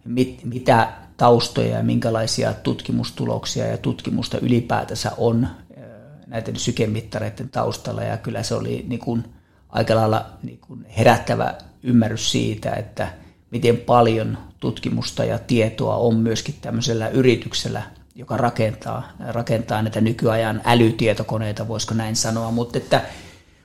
mit, 0.06 0.40
mitä 0.44 0.94
taustoja 1.18 1.78
ja 1.78 1.84
minkälaisia 1.84 2.54
tutkimustuloksia 2.54 3.68
ja 3.68 3.78
tutkimusta 3.78 4.38
ylipäätänsä 4.38 5.12
on 5.18 5.48
näiden 6.28 6.56
sykemittareiden 6.56 7.50
taustalla. 7.50 8.04
Ja 8.04 8.18
kyllä 8.18 8.44
se 8.44 8.56
oli 8.56 8.86
niin 8.88 9.00
kuin 9.00 9.24
aika 9.70 9.96
lailla 9.96 10.26
niin 10.44 10.60
kuin 10.60 10.86
herättävä 10.98 11.54
ymmärrys 11.84 12.32
siitä, 12.32 12.72
että 12.72 13.14
miten 13.52 13.78
paljon 13.78 14.38
tutkimusta 14.60 15.24
ja 15.24 15.40
tietoa 15.40 15.96
on 15.96 16.16
myöskin 16.16 16.56
tämmöisellä 16.62 17.08
yrityksellä 17.08 17.84
joka 18.16 18.38
rakentaa, 18.38 19.10
rakentaa 19.28 19.82
näitä 19.82 20.02
nykyajan 20.02 20.62
älytietokoneita, 20.66 21.68
voisiko 21.68 21.94
näin 21.94 22.16
sanoa, 22.16 22.52
mutta 22.52 22.78
että 22.78 23.02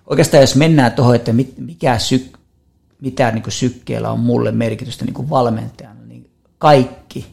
oikeastaan 0.07 0.41
jos 0.41 0.57
mennään 0.57 0.93
tuohon, 0.93 1.17
että 1.17 1.33
mikä 1.59 1.99
syk, 1.99 2.39
mitä 3.01 3.31
niin 3.31 3.45
sykkeellä 3.49 4.11
on 4.11 4.21
mulle 4.21 4.53
merkitystä 4.53 5.05
niin 5.05 5.31
valmentajana, 5.31 6.01
niin 6.05 6.31
kaikki 6.59 7.27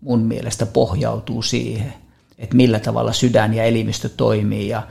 mun 0.00 0.20
mielestä 0.20 0.66
pohjautuu 0.66 1.42
siihen, 1.42 1.94
että 2.38 2.56
millä 2.56 2.78
tavalla 2.78 3.12
sydän 3.12 3.54
ja 3.54 3.64
elimistö 3.64 4.08
toimii. 4.08 4.68
Ja 4.68 4.82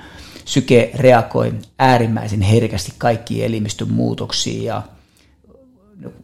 syke 0.45 0.91
reagoi 0.93 1.54
äärimmäisen 1.80 2.41
herkästi 2.41 2.93
kaikkiin 2.97 3.45
elimistön 3.45 3.91
muutoksiin 3.91 4.63
ja 4.63 4.82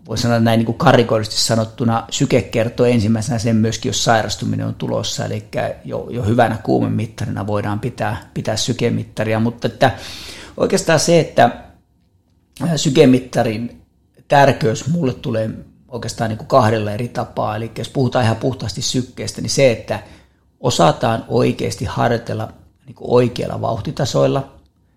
voi 0.08 0.18
sanoa 0.18 0.40
näin 0.40 0.58
niin 0.58 0.66
kuin 0.66 0.78
karikoidusti 0.78 1.36
sanottuna, 1.36 2.08
syke 2.12 2.42
kertoo 2.42 2.86
ensimmäisenä 2.86 3.40
sen 3.40 3.56
myöskin, 3.56 3.90
jos 3.90 4.04
sairastuminen 4.04 4.66
on 4.68 4.76
tulossa, 4.76 5.26
eli 5.26 5.44
jo, 5.86 6.08
jo 6.10 6.24
hyvänä 6.24 6.58
kuumemittarina 6.64 7.48
voidaan 7.48 7.80
pitää, 7.80 8.30
pitää 8.34 8.56
sykemittaria, 8.56 9.40
mutta 9.40 9.68
että 9.68 9.92
oikeastaan 10.58 11.00
se, 11.00 11.20
että 11.20 11.64
sykemittarin 12.76 13.82
tärkeys 14.28 14.88
mulle 14.88 15.14
tulee 15.14 15.50
oikeastaan 15.88 16.30
niin 16.30 16.38
kuin 16.38 16.48
kahdella 16.48 16.92
eri 16.92 17.08
tapaa, 17.08 17.56
eli 17.56 17.72
jos 17.78 17.90
puhutaan 17.90 18.26
ihan 18.26 18.38
puhtaasti 18.38 18.82
sykkeestä, 18.82 19.42
niin 19.42 19.50
se, 19.50 19.72
että 19.72 20.00
osataan 20.60 21.26
oikeasti 21.28 21.86
harjoitella 21.86 22.54
niin 22.86 22.96
oikeilla 23.02 23.62
vauhtitasoilla, 23.62 24.52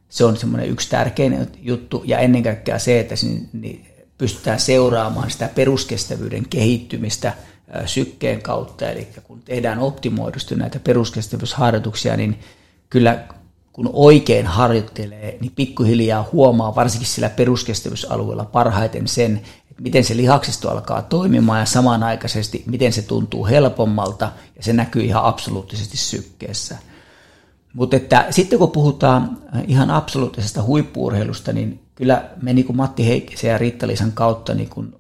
se 0.09 0.25
on 0.25 0.37
semmoinen 0.37 0.69
yksi 0.69 0.91
tärkein 0.91 1.49
juttu, 1.63 2.03
ja 2.07 2.19
ennen 2.19 2.43
kaikkea 2.43 2.79
se, 2.79 3.01
että 3.01 3.15
niin 3.53 3.87
pystytään 4.19 4.61
seuraamaan 4.61 5.31
sitä 5.31 5.51
peruskestävyyden 5.55 6.49
kehittymistä 6.49 7.33
sykkeen 7.87 8.43
kautta. 8.43 8.91
Eli 8.91 9.09
kun 9.25 9.43
tehdään 9.43 9.79
optimoidusti 9.79 10.55
näitä 10.55 10.81
peruskestävyysharjoituksia, 10.81 12.17
niin 12.17 12.39
kyllä 12.91 13.25
kun 13.73 13.91
oikein 13.93 14.47
harjoittelee, 14.47 15.39
niin 15.41 15.53
pikkuhiljaa 15.57 16.29
huomaa 16.33 16.75
varsinkin 16.75 17.09
sillä 17.09 17.29
peruskestävyysalueella 17.29 18.45
parhaiten 18.45 19.09
sen, 19.09 19.41
miten 19.81 20.05
se 20.05 20.17
lihaksisto 20.17 20.71
alkaa 20.71 21.03
toimimaan 21.03 21.61
ja 21.61 21.67
samanaikaisesti 21.67 22.65
miten 22.67 22.93
se 22.93 23.03
tuntuu 23.03 23.47
helpommalta 23.47 24.33
ja 24.57 24.63
se 24.63 24.73
näkyy 24.73 25.03
ihan 25.03 25.25
absoluuttisesti 25.25 25.97
sykkeessä. 25.97 26.79
Mutta 27.73 27.97
että 27.97 28.27
sitten 28.31 28.59
kun 28.59 28.71
puhutaan 28.71 29.39
ihan 29.67 29.91
absoluuttisesta 29.91 30.63
huippuurheilusta, 30.63 31.53
niin 31.53 31.81
kyllä 31.95 32.31
me 32.43 32.53
niin 32.53 32.65
kuin 32.65 32.77
Matti 32.77 33.07
Heikkisen 33.07 33.51
ja 33.51 33.59
Riitta-Liisan 33.59 34.13
kautta 34.15 34.55
niin 34.55 34.69
kuin 34.69 34.95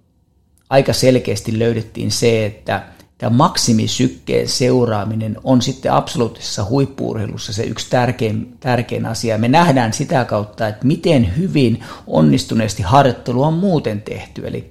aika 0.71 0.93
selkeästi 0.93 1.59
löydettiin 1.59 2.11
se, 2.11 2.47
että 2.47 2.85
tämä 3.21 3.37
maksimisykkeen 3.37 4.49
seuraaminen 4.49 5.37
on 5.45 5.63
sitten 5.63 5.93
absoluuttisessa 5.93 6.65
huippuurheilussa 6.65 7.53
se 7.53 7.63
yksi 7.63 7.91
tärkein, 7.91 8.57
tärkein 8.61 9.07
asia. 9.07 9.39
Me 9.39 9.49
nähdään 9.49 9.93
sitä 9.93 10.25
kautta, 10.25 10.69
että 10.69 10.87
miten 10.87 11.37
hyvin 11.37 11.85
onnistuneesti 12.07 12.83
harjoittelu 12.83 13.43
on 13.43 13.55
muuten 13.55 14.03
tehty. 14.03 14.47
Eli 14.47 14.71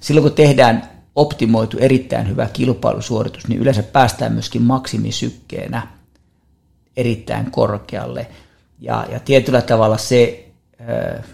silloin 0.00 0.22
kun 0.22 0.32
tehdään 0.32 0.88
optimoitu 1.16 1.78
erittäin 1.80 2.28
hyvä 2.28 2.46
kilpailusuoritus, 2.52 3.48
niin 3.48 3.60
yleensä 3.60 3.82
päästään 3.82 4.32
myöskin 4.32 4.62
maksimisykkeenä 4.62 5.86
erittäin 6.96 7.50
korkealle. 7.50 8.26
Ja, 8.80 9.06
ja 9.12 9.20
tietyllä 9.20 9.62
tavalla 9.62 9.98
se, 9.98 10.48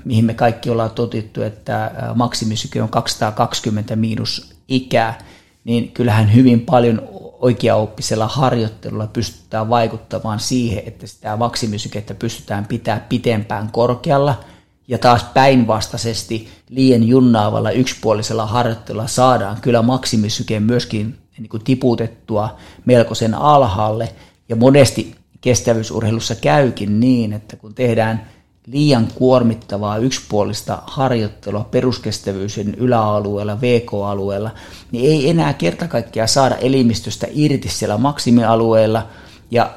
mihin 0.05 0.25
me 0.25 0.35
kaikki 0.35 0.71
ollaan 0.71 0.91
totittu, 0.91 1.43
että 1.43 1.91
maksimisyke 2.15 2.83
on 2.83 2.89
220 2.89 3.97
miinus 3.97 4.55
ikää, 4.69 5.19
niin 5.65 5.93
kyllähän 5.93 6.35
hyvin 6.35 6.61
paljon 6.61 7.03
oikeaoppisella 7.39 8.27
harjoittelulla 8.27 9.07
pystytään 9.07 9.69
vaikuttamaan 9.69 10.41
siihen, 10.41 10.83
että 10.87 11.07
sitä 11.07 11.37
maksimisykettä 11.37 12.15
pystytään 12.15 12.67
pitämään 12.67 13.05
pitempään 13.09 13.71
korkealla, 13.73 14.41
ja 14.89 14.99
taas 14.99 15.25
päinvastaisesti 15.25 16.49
liian 16.69 17.05
junnaavalla 17.05 17.71
yksipuolisella 17.71 18.47
harjoittelulla 18.47 19.07
saadaan 19.07 19.61
kyllä 19.61 19.83
maksimisyke 19.83 20.61
myöskin 20.61 21.19
niin 21.39 21.49
kuin 21.49 21.65
tiputettua 21.65 22.57
melkoisen 22.85 23.35
alhaalle, 23.35 24.15
ja 24.49 24.57
monesti 24.57 25.15
kestävyysurheilussa 25.41 26.35
käykin 26.35 27.01
niin, 27.01 27.33
että 27.33 27.57
kun 27.57 27.75
tehdään 27.75 28.29
liian 28.67 29.09
kuormittavaa 29.15 29.97
yksipuolista 29.99 30.83
harjoittelua 30.87 31.69
peruskestävyyden 31.71 32.75
yläalueella, 32.75 33.61
VK-alueella, 33.61 34.51
niin 34.93 35.11
ei 35.11 35.31
enää 35.31 35.53
kerta 35.53 35.89
kaikkiaan 35.89 36.29
saada 36.29 36.57
elimistöstä 36.57 37.27
irti 37.31 37.69
siellä 37.69 37.99
maksimialueella 37.99 39.07
ja 39.51 39.75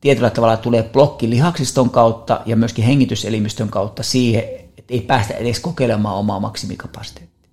tietyllä 0.00 0.30
tavalla 0.30 0.56
tulee 0.56 0.82
blokki 0.82 1.30
lihaksiston 1.30 1.90
kautta 1.90 2.40
ja 2.46 2.56
myöskin 2.56 2.84
hengityselimistön 2.84 3.68
kautta 3.68 4.02
siihen, 4.02 4.44
että 4.78 4.94
ei 4.94 5.00
päästä 5.00 5.34
edes 5.34 5.60
kokeilemaan 5.60 6.16
omaa 6.16 6.40
maksimikapasiteettia. 6.40 7.50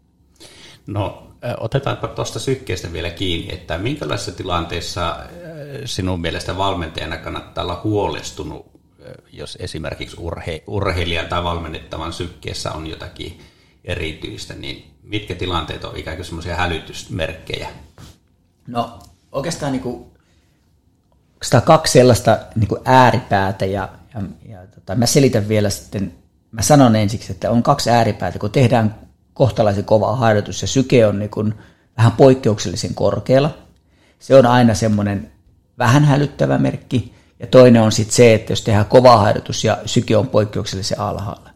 No 0.88 1.28
otetaanpa 1.60 2.08
tuosta 2.08 2.40
sykkeestä 2.40 2.94
vielä 2.94 3.10
kiinni, 3.10 3.54
että 3.54 3.78
minkälaisessa 3.78 4.32
tilanteessa 4.32 5.16
sinun 5.86 6.22
mielestä 6.22 6.58
valmentajana 6.58 7.18
kannattaa 7.18 7.64
olla 7.64 7.82
huolestunut 7.84 8.73
jos 9.32 9.58
esimerkiksi 9.62 10.18
urhe, 10.20 10.64
urheilijan 10.68 11.28
tai 11.28 11.44
valmennettavan 11.44 12.14
sykkeessä 12.14 12.72
on 12.72 12.88
jotakin 12.88 13.40
erityistä, 13.86 14.54
niin 14.54 14.92
mitkä 15.04 15.36
tilanteet 15.36 15.84
on 15.84 15.98
ikään 15.98 16.18
kuin 16.18 16.26
semmoisia 16.26 16.56
hälytysmerkkejä? 16.56 17.70
No 18.68 19.00
oikeastaan 19.32 19.72
niin 19.72 19.82
kuin, 19.82 20.06
oikeastaan 21.34 21.64
kaksi 21.64 21.94
sellaista 21.94 22.40
niin 22.56 22.68
kuin 22.68 22.82
ääripäätä 22.86 23.66
ja, 23.66 23.90
ja, 24.16 24.22
ja 24.50 24.68
tota, 24.68 24.96
mä 24.96 25.06
selitän 25.06 25.48
vielä 25.48 25.70
sitten, 25.70 26.14
mä 26.52 26.62
sanon 26.62 26.96
ensiksi, 26.96 27.32
että 27.32 27.52
on 27.52 27.64
kaksi 27.64 27.90
ääripäätä, 27.90 28.40
kun 28.40 28.52
tehdään 28.52 28.96
kohtalaisen 29.34 29.86
kova 29.86 30.16
harjoitus 30.16 30.62
ja 30.62 30.68
syke 30.68 31.06
on 31.06 31.20
niin 31.20 31.30
kuin 31.30 31.54
vähän 31.98 32.12
poikkeuksellisen 32.12 32.94
korkealla. 32.94 33.58
Se 34.20 34.36
on 34.36 34.46
aina 34.46 34.74
semmoinen 34.74 35.32
vähän 35.78 36.06
hälyttävä 36.06 36.58
merkki. 36.58 37.14
Ja 37.44 37.48
toinen 37.48 37.82
on 37.82 37.92
sitten 37.92 38.16
se, 38.16 38.34
että 38.34 38.52
jos 38.52 38.62
tehdään 38.62 38.86
kova 38.86 39.18
harjoitus 39.18 39.64
ja 39.64 39.78
syke 39.86 40.18
on 40.18 40.28
poikkeuksellisen 40.28 41.00
alhaalla. 41.00 41.50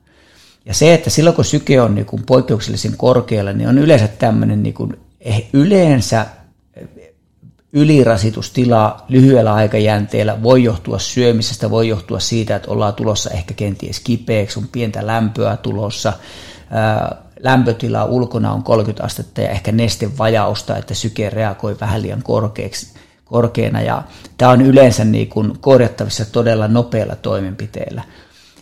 Ja 0.65 0.73
se, 0.73 0.93
että 0.93 1.10
silloin 1.10 1.36
kun 1.36 1.45
syke 1.45 1.82
on 1.82 1.95
niin 1.95 2.06
kuin 2.06 2.23
poikkeuksellisen 2.23 2.97
korkealla, 2.97 3.54
niin 3.54 3.69
on 3.69 3.78
yleensä 3.78 4.08
tämmöinen 4.08 4.63
niin 4.63 4.73
kuin, 4.73 5.00
eh, 5.21 5.50
yleensä 5.54 6.26
ylirasitustila 7.73 9.06
lyhyellä 9.10 9.54
aikajänteellä 9.54 10.43
voi 10.43 10.63
johtua 10.63 11.00
syömisestä, 11.00 11.69
voi 11.69 11.88
johtua 11.88 12.19
siitä, 12.19 12.56
että 12.56 12.71
ollaan 12.71 12.93
tulossa 12.93 13.30
ehkä 13.30 13.54
kenties 13.54 14.00
kipeäksi, 14.00 14.60
on 14.60 14.67
pientä 14.67 15.08
lämpöä 15.08 15.58
tulossa, 15.58 16.13
lämpötila 17.39 18.06
ulkona 18.06 18.54
on 18.54 18.63
30 18.63 19.04
astetta 19.04 19.41
ja 19.41 19.50
ehkä 19.50 19.71
nestevajausta, 19.71 20.78
että 20.78 20.93
syke 20.93 21.30
reagoi 21.30 21.78
vähän 21.82 22.02
liian 22.02 22.23
korkeaksi 22.23 22.97
korkeana 23.30 23.82
ja 23.82 24.04
tämä 24.38 24.52
on 24.52 24.62
yleensä 24.62 25.06
niin 25.06 25.30
kuin 25.30 25.54
korjattavissa 25.62 26.26
todella 26.26 26.68
nopealla 26.68 27.16
toimenpiteellä. 27.16 28.02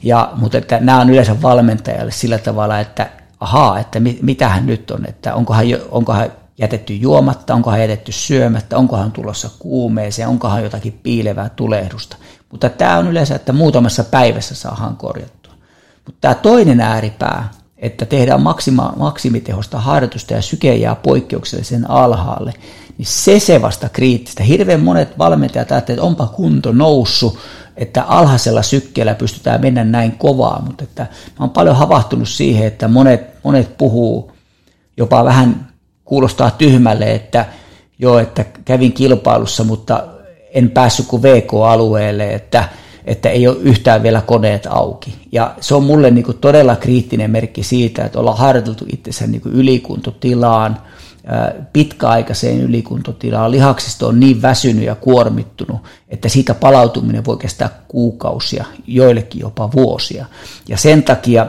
Ja, 0.04 0.32
mutta 0.36 0.58
että 0.58 0.80
nämä 0.80 1.02
on 1.02 1.10
yleensä 1.10 1.42
valmentajalle 1.42 2.12
sillä 2.12 2.38
tavalla, 2.38 2.80
että 2.80 3.10
ahaa, 3.40 3.80
että 3.80 4.00
mitähän 4.22 4.66
nyt 4.66 4.92
on, 4.92 5.06
että 5.08 5.36
onkohan, 5.36 5.66
onkohan 5.92 6.32
jätetty 6.58 6.94
juomatta, 6.94 7.54
onkohan 7.54 7.82
jätetty 7.82 8.12
syömättä, 8.12 8.78
onkohan 8.78 9.12
tulossa 9.12 9.50
kuumeeseen, 9.60 10.28
onkohan 10.28 10.64
jotakin 10.64 11.00
piilevää 11.04 11.50
tulehdusta. 11.50 12.18
Mutta 12.52 12.70
tämä 12.70 12.98
on 12.98 13.08
yleensä, 13.08 13.36
että 13.36 13.54
muutamassa 13.54 14.04
päivässä 14.04 14.56
saadaan 14.56 14.98
korjattua. 14.98 15.54
Mutta 16.06 16.18
tämä 16.22 16.36
toinen 16.36 16.82
ääripää, 16.82 17.50
että 17.78 18.06
tehdään 18.06 18.42
maksima, 18.42 18.94
maksimitehosta 18.98 19.80
harjoitusta 19.80 20.34
ja 20.34 20.42
syke 20.42 20.76
jää 20.76 20.96
poikkeuksellisen 20.96 21.90
alhaalle, 21.90 22.54
niin 22.98 23.06
se 23.06 23.40
se 23.40 23.62
vasta 23.62 23.90
kriittistä. 23.90 24.44
Hirveän 24.44 24.80
monet 24.80 25.18
valmentajat 25.18 25.72
ajattelevat, 25.72 26.00
että 26.00 26.08
onpa 26.08 26.28
kunto 26.36 26.72
noussut, 26.72 27.38
että 27.78 28.04
alhaisella 28.04 28.62
sykkeellä 28.62 29.16
pystytään 29.16 29.62
mennä 29.62 29.84
näin 29.84 30.12
kovaa, 30.12 30.62
mutta 30.66 30.84
että 30.84 31.04
mä 31.04 31.36
oon 31.40 31.50
paljon 31.50 31.76
havahtunut 31.76 32.30
siihen, 32.30 32.68
että 32.68 32.88
monet, 32.88 33.44
monet 33.44 33.78
puhuu 33.78 34.32
jopa 34.98 35.26
vähän 35.26 35.68
kuulostaa 36.06 36.52
tyhmälle, 36.52 37.12
että 37.12 37.46
joo, 38.00 38.20
että 38.20 38.46
kävin 38.66 38.94
kilpailussa, 38.94 39.64
mutta 39.64 40.04
en 40.54 40.70
päässyt 40.72 41.08
kuin 41.08 41.24
VK-alueelle, 41.24 42.34
että, 42.34 42.70
että 43.06 43.30
ei 43.30 43.48
ole 43.48 43.58
yhtään 43.60 44.04
vielä 44.04 44.22
koneet 44.22 44.68
auki. 44.70 45.16
Ja 45.32 45.56
se 45.62 45.76
on 45.76 45.84
mulle 45.84 46.12
niin 46.12 46.26
kuin 46.26 46.38
todella 46.38 46.76
kriittinen 46.76 47.32
merkki 47.32 47.64
siitä, 47.64 48.06
että 48.06 48.20
ollaan 48.20 48.38
harjoiteltu 48.38 48.86
itsensä 48.94 49.28
niin 49.28 49.42
ylikuntotilaan, 49.46 50.78
pitkäaikaiseen 51.74 52.62
ylikuntotilaan. 52.62 53.52
Lihaksisto 53.52 54.08
on 54.08 54.20
niin 54.20 54.42
väsynyt 54.42 54.86
ja 54.86 54.96
kuormittunut, 54.96 55.82
että 56.10 56.30
siitä 56.30 56.54
palautuminen 56.54 57.26
voi 57.26 57.38
kestää 57.38 57.70
kuukausia, 57.88 58.66
joillekin 58.88 59.42
jopa 59.42 59.72
vuosia. 59.72 60.26
Ja 60.68 60.78
sen 60.78 61.04
takia 61.04 61.48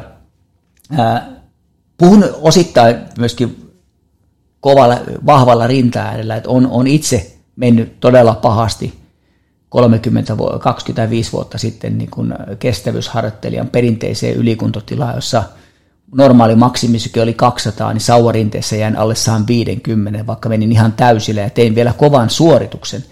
puhun 1.98 2.24
osittain 2.42 2.96
myöskin 3.18 3.72
kovalla, 4.60 4.98
vahvalla 5.26 5.66
rinta 5.66 6.12
että 6.12 6.50
on, 6.50 6.66
on 6.66 6.86
itse 6.86 7.36
mennyt 7.56 8.00
todella 8.00 8.34
pahasti 8.34 8.98
30 9.68 10.36
25 10.60 11.32
vuotta 11.32 11.58
sitten 11.58 11.98
niin 11.98 12.10
kuin 12.10 12.34
kestävyysharjoittelijan 12.58 13.68
perinteiseen 13.68 14.36
ylikuntotilaan, 14.36 15.14
jossa– 15.14 15.42
normaali 16.12 16.54
maksimisyke 16.54 17.22
oli 17.22 17.34
200, 17.34 17.92
niin 17.92 18.00
sauvarinteessä 18.00 18.76
jäin 18.76 18.96
alle 18.96 19.14
150, 19.14 20.26
vaikka 20.26 20.48
menin 20.48 20.72
ihan 20.72 20.92
täysillä 20.92 21.40
ja 21.40 21.50
tein 21.50 21.74
vielä 21.74 21.92
kovan 21.92 22.30
suorituksen. 22.30 23.04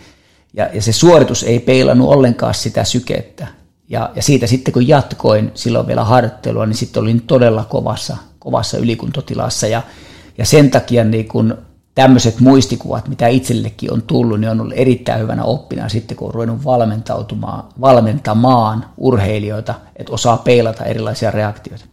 Ja, 0.55 0.71
ja 0.73 0.83
se 0.83 0.93
suoritus 0.93 1.43
ei 1.43 1.61
peilannut 1.61 2.09
ollenkaan 2.09 2.55
sitä 2.55 2.85
sykettä. 2.85 3.47
Ja, 3.89 4.11
ja 4.17 4.23
siitä 4.23 4.47
sitten 4.47 4.75
kun 4.75 4.89
jatkoin 4.89 5.51
silloin 5.55 5.87
vielä 5.87 6.05
harjoittelua, 6.05 6.67
niin 6.67 6.77
sitten 6.77 7.03
olin 7.03 7.21
todella 7.21 7.65
kovassa, 7.65 8.17
kovassa 8.39 8.79
ylikuntotilassa. 8.79 9.67
Ja, 9.67 9.83
ja 10.39 10.47
sen 10.47 10.71
takia 10.71 11.05
niin 11.05 11.29
kun 11.29 11.59
tämmöiset 11.95 12.41
muistikuvat, 12.41 13.09
mitä 13.09 13.29
itsellekin 13.29 13.93
on 13.93 14.03
tullut, 14.03 14.41
niin 14.41 14.51
on 14.51 14.61
ollut 14.61 14.75
erittäin 14.77 15.21
hyvänä 15.21 15.45
oppina 15.45 15.89
sitten, 15.89 16.17
kun 16.17 16.29
on 16.29 16.35
ruvennut 16.35 16.65
valmentautumaan, 16.65 17.65
valmentamaan 17.81 18.87
urheilijoita, 18.97 19.75
että 19.97 20.13
osaa 20.13 20.37
peilata 20.37 20.85
erilaisia 20.85 21.31
reaktioita. 21.31 21.85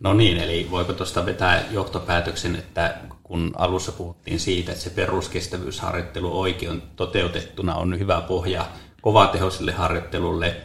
No 0.00 0.12
niin, 0.12 0.38
eli 0.38 0.68
voiko 0.70 0.92
tuosta 0.92 1.26
vetää 1.26 1.64
johtopäätöksen, 1.70 2.56
että 2.56 2.96
kun 3.22 3.52
alussa 3.56 3.92
puhuttiin 3.92 4.40
siitä, 4.40 4.72
että 4.72 4.84
se 4.84 4.90
peruskestävyysharjoittelu 4.90 6.40
oikein 6.40 6.82
toteutettuna 6.96 7.74
on 7.74 7.98
hyvä 7.98 8.20
pohja 8.20 8.64
kovatehoiselle 9.02 9.72
harjoittelulle, 9.72 10.56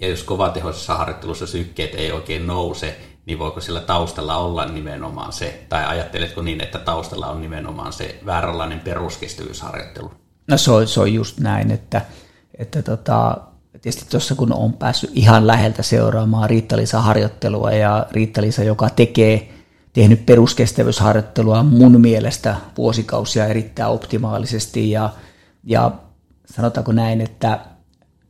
ja 0.00 0.08
jos 0.08 0.22
kovatehoisessa 0.22 0.94
harjoittelussa 0.94 1.46
sykkeet 1.46 1.94
ei 1.94 2.12
oikein 2.12 2.46
nouse, 2.46 2.96
niin 3.26 3.38
voiko 3.38 3.60
sillä 3.60 3.80
taustalla 3.80 4.36
olla 4.36 4.66
nimenomaan 4.66 5.32
se, 5.32 5.66
tai 5.68 5.84
ajatteletko 5.86 6.42
niin, 6.42 6.62
että 6.62 6.78
taustalla 6.78 7.26
on 7.26 7.40
nimenomaan 7.40 7.92
se 7.92 8.20
vääränlainen 8.26 8.80
peruskestävyysharjoittelu? 8.80 10.12
No 10.46 10.58
se 10.58 10.70
on, 10.70 10.86
se 10.86 11.00
on 11.00 11.14
just 11.14 11.38
näin, 11.38 11.70
että, 11.70 12.02
että 12.58 12.82
tota, 12.82 13.36
tietysti 13.82 14.06
tuossa 14.10 14.34
kun 14.34 14.52
on 14.52 14.72
päässyt 14.72 15.10
ihan 15.14 15.46
läheltä 15.46 15.82
seuraamaan 15.82 16.50
Riitta-Liisa 16.50 17.00
harjoittelua 17.00 17.70
ja 17.70 18.06
Riitta-Liisa, 18.10 18.64
joka 18.64 18.90
tekee, 18.90 19.48
tehnyt 19.92 20.26
peruskestävyysharjoittelua 20.26 21.62
mun 21.62 22.00
mielestä 22.00 22.56
vuosikausia 22.76 23.46
erittäin 23.46 23.92
optimaalisesti 23.92 24.90
ja, 24.90 25.10
ja 25.64 25.92
sanotaanko 26.46 26.92
näin, 26.92 27.20
että 27.20 27.60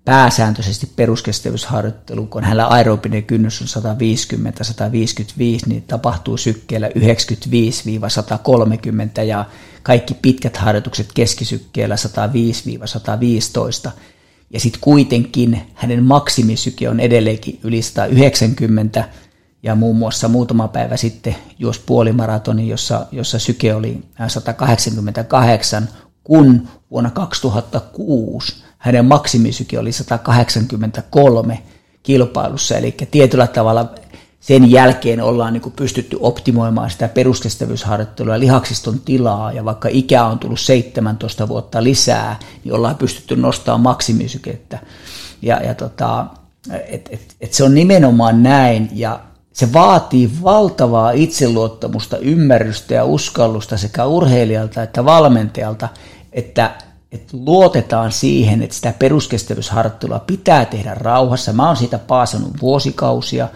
pääsääntöisesti 0.04 0.92
peruskestävyysharjoittelu, 0.96 2.26
kun 2.26 2.44
hänellä 2.44 2.66
aerobinen 2.66 3.24
kynnys 3.24 3.76
on 3.76 3.82
150-155, 3.82 5.66
niin 5.66 5.82
tapahtuu 5.82 6.36
sykkeellä 6.36 6.88
95-130 6.88 6.92
ja 9.26 9.44
kaikki 9.82 10.14
pitkät 10.14 10.56
harjoitukset 10.56 11.12
keskisykkeellä 11.14 11.94
105-115 13.88 13.90
ja 14.50 14.60
sitten 14.60 14.80
kuitenkin 14.80 15.62
hänen 15.74 16.04
maksimisyke 16.04 16.88
on 16.88 17.00
edelleenkin 17.00 17.58
yli 17.64 17.82
190, 17.82 19.04
ja 19.62 19.74
muun 19.74 19.96
muassa 19.96 20.28
muutama 20.28 20.68
päivä 20.68 20.96
sitten 20.96 21.36
juos 21.58 21.78
puolimaratoni, 21.78 22.68
jossa, 22.68 23.06
jossa 23.12 23.38
syke 23.38 23.74
oli 23.74 24.00
188, 24.28 25.88
kun 26.24 26.68
vuonna 26.90 27.10
2006 27.10 28.54
hänen 28.78 29.04
maksimisyke 29.04 29.78
oli 29.78 29.92
183 29.92 31.62
kilpailussa, 32.02 32.76
eli 32.76 32.96
tietyllä 33.10 33.46
tavalla 33.46 33.94
sen 34.40 34.70
jälkeen 34.70 35.22
ollaan 35.22 35.52
niin 35.52 35.72
pystytty 35.76 36.18
optimoimaan 36.20 36.90
sitä 36.90 37.08
peruskestävyysharjoittelua 37.08 38.38
lihaksiston 38.38 39.00
tilaa, 39.00 39.52
ja 39.52 39.64
vaikka 39.64 39.88
ikä 39.92 40.24
on 40.24 40.38
tullut 40.38 40.60
17 40.60 41.48
vuotta 41.48 41.84
lisää, 41.84 42.38
niin 42.64 42.74
ollaan 42.74 42.96
pystytty 42.96 43.36
nostamaan 43.36 43.80
maksimisykettä. 43.80 44.78
Ja, 45.42 45.56
ja 45.56 45.74
tota, 45.74 46.26
et, 46.88 47.08
et, 47.12 47.36
et 47.40 47.52
se 47.52 47.64
on 47.64 47.74
nimenomaan 47.74 48.42
näin, 48.42 48.90
ja 48.92 49.20
se 49.52 49.72
vaatii 49.72 50.30
valtavaa 50.42 51.10
itseluottamusta, 51.10 52.18
ymmärrystä 52.18 52.94
ja 52.94 53.04
uskallusta 53.04 53.76
sekä 53.76 54.06
urheilijalta 54.06 54.82
että 54.82 55.04
valmentajalta, 55.04 55.88
että, 56.32 56.74
että 57.12 57.36
luotetaan 57.36 58.12
siihen, 58.12 58.62
että 58.62 58.76
sitä 58.76 58.94
peruskestävyysharjoittelua 58.98 60.18
pitää 60.18 60.64
tehdä 60.64 60.94
rauhassa. 60.94 61.52
Mä 61.52 61.66
oon 61.66 61.76
siitä 61.76 61.98
paasannut 61.98 62.60
vuosikausia, 62.60 63.48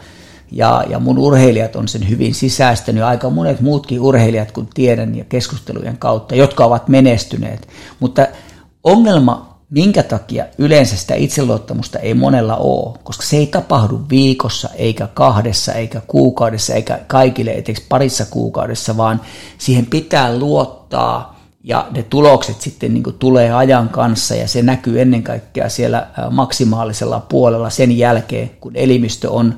ja, 0.57 0.85
ja 0.89 0.99
mun 0.99 1.19
urheilijat 1.19 1.77
on 1.77 1.89
sen 1.89 2.09
hyvin 2.09 2.35
sisäistänyt, 2.35 3.03
aika 3.03 3.31
monet 3.31 3.61
muutkin 3.61 4.01
urheilijat, 4.01 4.53
kun 4.53 4.69
tiedän 4.75 5.15
ja 5.15 5.25
keskustelujen 5.25 5.99
kautta, 5.99 6.35
jotka 6.35 6.65
ovat 6.65 6.89
menestyneet. 6.89 7.69
Mutta 8.01 8.27
ongelma, 8.85 9.59
minkä 9.71 10.03
takia 10.03 10.45
yleensä 10.59 10.97
sitä 10.97 11.15
itseluottamusta 11.15 11.99
ei 11.99 12.15
monella 12.15 12.57
ole, 12.57 12.99
koska 13.05 13.27
se 13.27 13.37
ei 13.37 13.47
tapahdu 13.47 14.01
viikossa, 14.11 14.69
eikä 14.75 15.09
kahdessa, 15.15 15.73
eikä 15.73 16.01
kuukaudessa, 16.07 16.75
eikä 16.75 17.01
kaikille 17.07 17.51
eteksi 17.51 17.87
parissa 17.89 18.27
kuukaudessa, 18.31 18.97
vaan 18.97 19.21
siihen 19.59 19.87
pitää 19.87 20.39
luottaa, 20.39 21.35
ja 21.65 21.89
ne 21.91 22.03
tulokset 22.03 22.61
sitten 22.61 22.95
niin 22.95 23.03
kuin 23.03 23.19
tulee 23.19 23.53
ajan 23.53 23.89
kanssa 23.89 24.35
ja 24.35 24.49
se 24.49 24.63
näkyy 24.63 25.01
ennen 25.01 25.23
kaikkea 25.23 25.69
siellä 25.69 26.07
maksimaalisella 26.31 27.21
puolella 27.21 27.71
sen 27.71 27.99
jälkeen, 27.99 28.51
kun 28.61 28.77
elimistö 28.77 29.31
on 29.31 29.55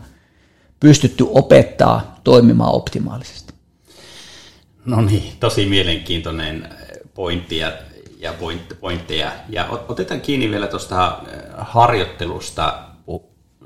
pystytty 0.80 1.26
opettaa 1.30 2.20
toimimaan 2.24 2.74
optimaalisesti. 2.74 3.52
No 4.84 5.00
niin, 5.00 5.32
tosi 5.40 5.66
mielenkiintoinen 5.66 6.68
pointti 7.14 7.56
ja, 7.56 7.72
ja 8.18 8.34
pointteja. 8.80 9.32
Ja 9.48 9.66
otetaan 9.88 10.20
kiinni 10.20 10.50
vielä 10.50 10.66
tuosta 10.66 11.18
harjoittelusta. 11.58 12.82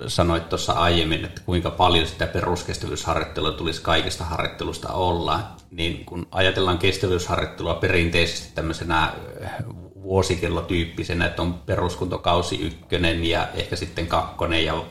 Sanoit 0.07 0.49
tuossa 0.49 0.73
aiemmin, 0.73 1.25
että 1.25 1.41
kuinka 1.47 1.71
paljon 1.71 2.07
sitä 2.07 2.27
peruskestävyysharjoittelua 2.27 3.53
tulisi 3.53 3.83
kaikista 3.83 4.25
harjoittelusta 4.25 4.89
olla. 4.89 5.41
Niin 5.71 6.05
kun 6.05 6.27
ajatellaan 6.31 6.79
kestävyysharjoittelua 6.79 7.75
perinteisesti 7.75 8.49
tämmöisenä 8.55 9.13
vuosikellotyyppisenä, 10.03 11.27
että 11.27 11.43
on 11.43 11.55
peruskuntokausi 11.55 12.61
ykkönen 12.61 13.25
ja 13.25 13.49
ehkä 13.55 13.77
sitten 13.77 14.07
kakkonen 14.07 14.65
ja 14.65 14.85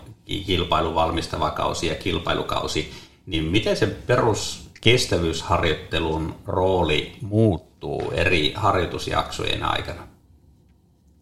kilpailun 0.47 0.95
valmistava 0.95 1.51
kausi 1.51 1.87
ja 1.87 1.95
kilpailukausi, 1.95 2.91
niin 3.25 3.43
miten 3.43 3.77
se 3.77 3.87
peruskestävyysharjoittelun 3.87 6.35
rooli 6.45 7.17
muuttuu 7.21 8.11
eri 8.11 8.53
harjoitusjaksojen 8.55 9.63
aikana? 9.63 10.07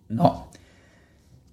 No, 0.10 0.48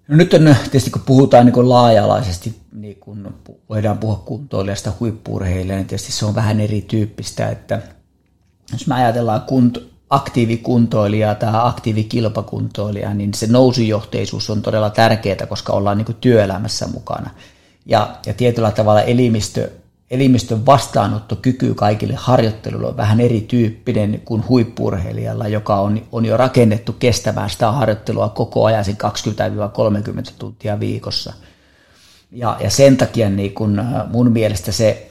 no 0.07 0.17
nyt 0.17 0.33
on 0.33 0.55
tietysti 0.63 0.89
kun 0.89 1.01
puhutaan 1.01 1.45
niin 1.45 1.69
laaja-alaisesti, 1.69 2.55
niin 2.71 2.95
kun 2.95 3.35
voidaan 3.69 3.97
puhua 3.97 4.23
kuntoilijasta 4.25 4.91
huippuurheilijasta, 4.99 5.75
niin 5.75 5.87
tietysti 5.87 6.11
se 6.11 6.25
on 6.25 6.35
vähän 6.35 6.59
erityyppistä, 6.59 7.49
että 7.49 7.81
jos 8.71 8.87
me 8.87 8.95
ajatellaan 8.95 9.41
kunto, 9.41 9.81
aktiivikuntoilijaa 10.09 11.35
tai 11.35 11.49
aktiivikilpakuntoilijaa, 11.53 13.13
niin 13.13 13.33
se 13.33 13.47
nousujohteisuus 13.47 14.49
on 14.49 14.61
todella 14.61 14.89
tärkeää, 14.89 15.45
koska 15.49 15.73
ollaan 15.73 15.97
niin 15.97 16.17
työelämässä 16.21 16.87
mukana. 16.87 17.29
Ja, 17.85 18.15
ja 18.25 18.33
tietyllä 18.33 18.71
tavalla 18.71 19.01
elimistö, 19.01 19.71
elimistön 20.11 20.65
vastaanottokyky 20.65 21.73
kaikille 21.73 22.13
harjoitteluille 22.17 22.87
on 22.87 22.97
vähän 22.97 23.19
erityyppinen 23.19 24.21
kuin 24.25 24.47
huippurheilijalla, 24.49 25.47
joka 25.47 25.75
on, 25.75 26.01
on 26.11 26.25
jo 26.25 26.37
rakennettu 26.37 26.93
kestämään 26.93 27.49
sitä 27.49 27.71
harjoittelua 27.71 28.29
koko 28.29 28.65
ajan 28.65 28.85
sen 28.85 28.97
20-30 30.29 30.31
tuntia 30.39 30.79
viikossa. 30.79 31.33
Ja, 32.31 32.57
ja 32.59 32.69
sen 32.69 32.97
takia 32.97 33.29
niin 33.29 33.53
kun 33.53 33.83
mun 34.11 34.31
mielestä 34.31 34.71
se 34.71 35.09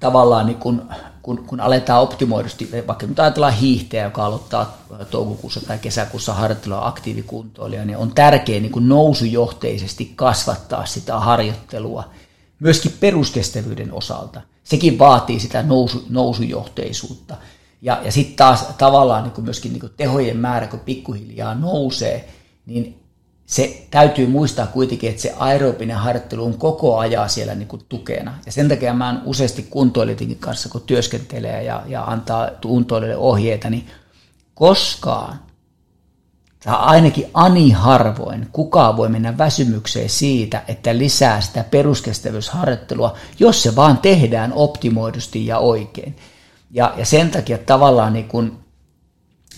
tavallaan 0.00 0.46
niin 0.46 0.58
kun 0.58 0.82
kun, 1.22 1.44
kun 1.46 1.60
aletaan 1.60 2.02
optimoidusti, 2.02 2.70
vaikka 2.86 3.06
nyt 3.06 3.20
ajatellaan 3.20 3.54
hiihtäjä, 3.54 4.04
joka 4.04 4.24
aloittaa 4.26 4.78
toukokuussa 5.10 5.60
tai 5.60 5.78
kesäkuussa 5.78 6.34
harjoittelua 6.34 6.86
aktiivikuntoilija, 6.86 7.84
niin 7.84 7.98
on 7.98 8.12
tärkeää 8.14 8.60
niin 8.60 8.88
nousujohteisesti 8.88 10.12
kasvattaa 10.16 10.86
sitä 10.86 11.18
harjoittelua 11.18 12.04
myöskin 12.60 12.92
peruskestävyyden 13.00 13.92
osalta. 13.92 14.40
Sekin 14.64 14.98
vaatii 14.98 15.40
sitä 15.40 15.62
nousu, 15.62 16.04
nousujohteisuutta. 16.08 17.36
Ja, 17.82 18.00
ja 18.04 18.12
sitten 18.12 18.36
taas 18.36 18.66
tavallaan 18.78 19.22
niin 19.22 19.44
myöskin 19.44 19.72
niin 19.72 19.90
tehojen 19.96 20.36
määrä, 20.36 20.66
kun 20.66 20.80
pikkuhiljaa 20.80 21.54
nousee, 21.54 22.28
niin 22.66 22.99
se 23.50 23.86
täytyy 23.90 24.26
muistaa 24.26 24.66
kuitenkin, 24.66 25.10
että 25.10 25.22
se 25.22 25.34
aerobinen 25.38 25.96
harjoittelu 25.96 26.44
on 26.44 26.58
koko 26.58 26.98
ajan 26.98 27.30
siellä 27.30 27.54
niin 27.54 27.68
kuin 27.68 27.82
tukena. 27.88 28.38
Ja 28.46 28.52
sen 28.52 28.68
takia 28.68 28.94
mä 28.94 29.22
useasti 29.24 29.62
kuntoilijoidenkin 29.70 30.38
kanssa, 30.38 30.68
kun 30.68 30.80
työskentelee 30.80 31.62
ja, 31.62 31.82
ja 31.86 32.04
antaa 32.04 32.50
kuntoilijoille 32.62 33.16
ohjeita, 33.16 33.70
niin 33.70 33.86
koskaan, 34.54 35.40
tai 36.64 36.74
ainakin 36.78 37.26
ani 37.34 37.70
harvoin, 37.70 38.48
kukaan 38.52 38.96
voi 38.96 39.08
mennä 39.08 39.38
väsymykseen 39.38 40.08
siitä, 40.08 40.62
että 40.68 40.98
lisää 40.98 41.40
sitä 41.40 41.64
peruskestävyysharjoittelua, 41.64 43.16
jos 43.38 43.62
se 43.62 43.76
vaan 43.76 43.98
tehdään 43.98 44.52
optimoidusti 44.52 45.46
ja 45.46 45.58
oikein. 45.58 46.16
Ja, 46.70 46.94
ja 46.96 47.04
sen 47.04 47.30
takia 47.30 47.58
tavallaan 47.58 48.12
niin 48.12 48.28
kun, 48.28 48.58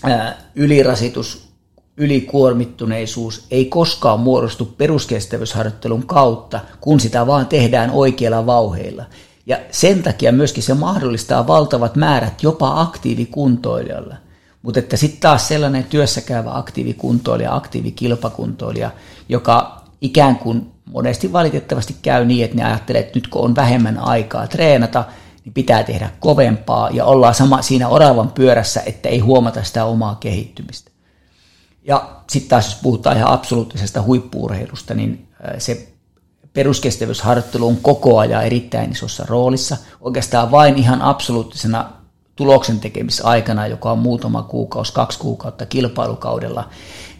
ää, 0.03 0.37
ylirasitus 0.55 1.52
ylikuormittuneisuus 1.97 3.47
ei 3.51 3.65
koskaan 3.65 4.19
muodostu 4.19 4.65
peruskestävyysharjoittelun 4.65 6.07
kautta, 6.07 6.59
kun 6.81 6.99
sitä 6.99 7.27
vaan 7.27 7.47
tehdään 7.47 7.91
oikeilla 7.91 8.45
vauheilla. 8.45 9.05
Ja 9.45 9.57
sen 9.71 10.03
takia 10.03 10.31
myöskin 10.31 10.63
se 10.63 10.73
mahdollistaa 10.73 11.47
valtavat 11.47 11.95
määrät 11.95 12.43
jopa 12.43 12.81
aktiivikuntoilijalle. 12.81 14.17
Mutta 14.61 14.79
että 14.79 14.97
sitten 14.97 15.19
taas 15.19 15.47
sellainen 15.47 15.83
työssäkäyvä 15.83 16.57
aktiivikuntoilija, 16.57 17.55
aktiivikilpakuntoilija, 17.55 18.91
joka 19.29 19.83
ikään 20.01 20.35
kuin 20.35 20.71
monesti 20.85 21.33
valitettavasti 21.33 21.95
käy 22.01 22.25
niin, 22.25 22.45
että 22.45 22.57
ne 22.57 22.63
ajattelee, 22.63 23.01
että 23.01 23.19
nyt 23.19 23.27
kun 23.27 23.41
on 23.41 23.55
vähemmän 23.55 23.97
aikaa 23.97 24.47
treenata, 24.47 25.03
niin 25.45 25.53
pitää 25.53 25.83
tehdä 25.83 26.09
kovempaa 26.19 26.89
ja 26.89 27.05
ollaan 27.05 27.35
sama 27.35 27.61
siinä 27.61 27.87
oravan 27.87 28.31
pyörässä, 28.31 28.81
että 28.85 29.09
ei 29.09 29.19
huomata 29.19 29.63
sitä 29.63 29.85
omaa 29.85 30.15
kehittymistä. 30.15 30.92
Ja 31.87 32.09
sitten 32.29 32.49
taas 32.49 32.65
jos 32.65 32.79
puhutaan 32.83 33.17
ihan 33.17 33.31
absoluuttisesta 33.31 34.01
huippuurheilusta, 34.01 34.93
niin 34.93 35.27
se 35.57 35.93
peruskestävyysharjoittelu 36.53 37.67
on 37.67 37.77
koko 37.77 38.19
ajan 38.19 38.45
erittäin 38.45 38.91
isossa 38.91 39.25
roolissa. 39.27 39.77
Oikeastaan 40.01 40.51
vain 40.51 40.77
ihan 40.77 41.01
absoluuttisena 41.01 41.89
tuloksen 42.35 42.79
tekemisaikana, 42.79 43.67
joka 43.67 43.91
on 43.91 43.99
muutama 43.99 44.43
kuukausi, 44.43 44.93
kaksi 44.93 45.19
kuukautta 45.19 45.65
kilpailukaudella, 45.65 46.69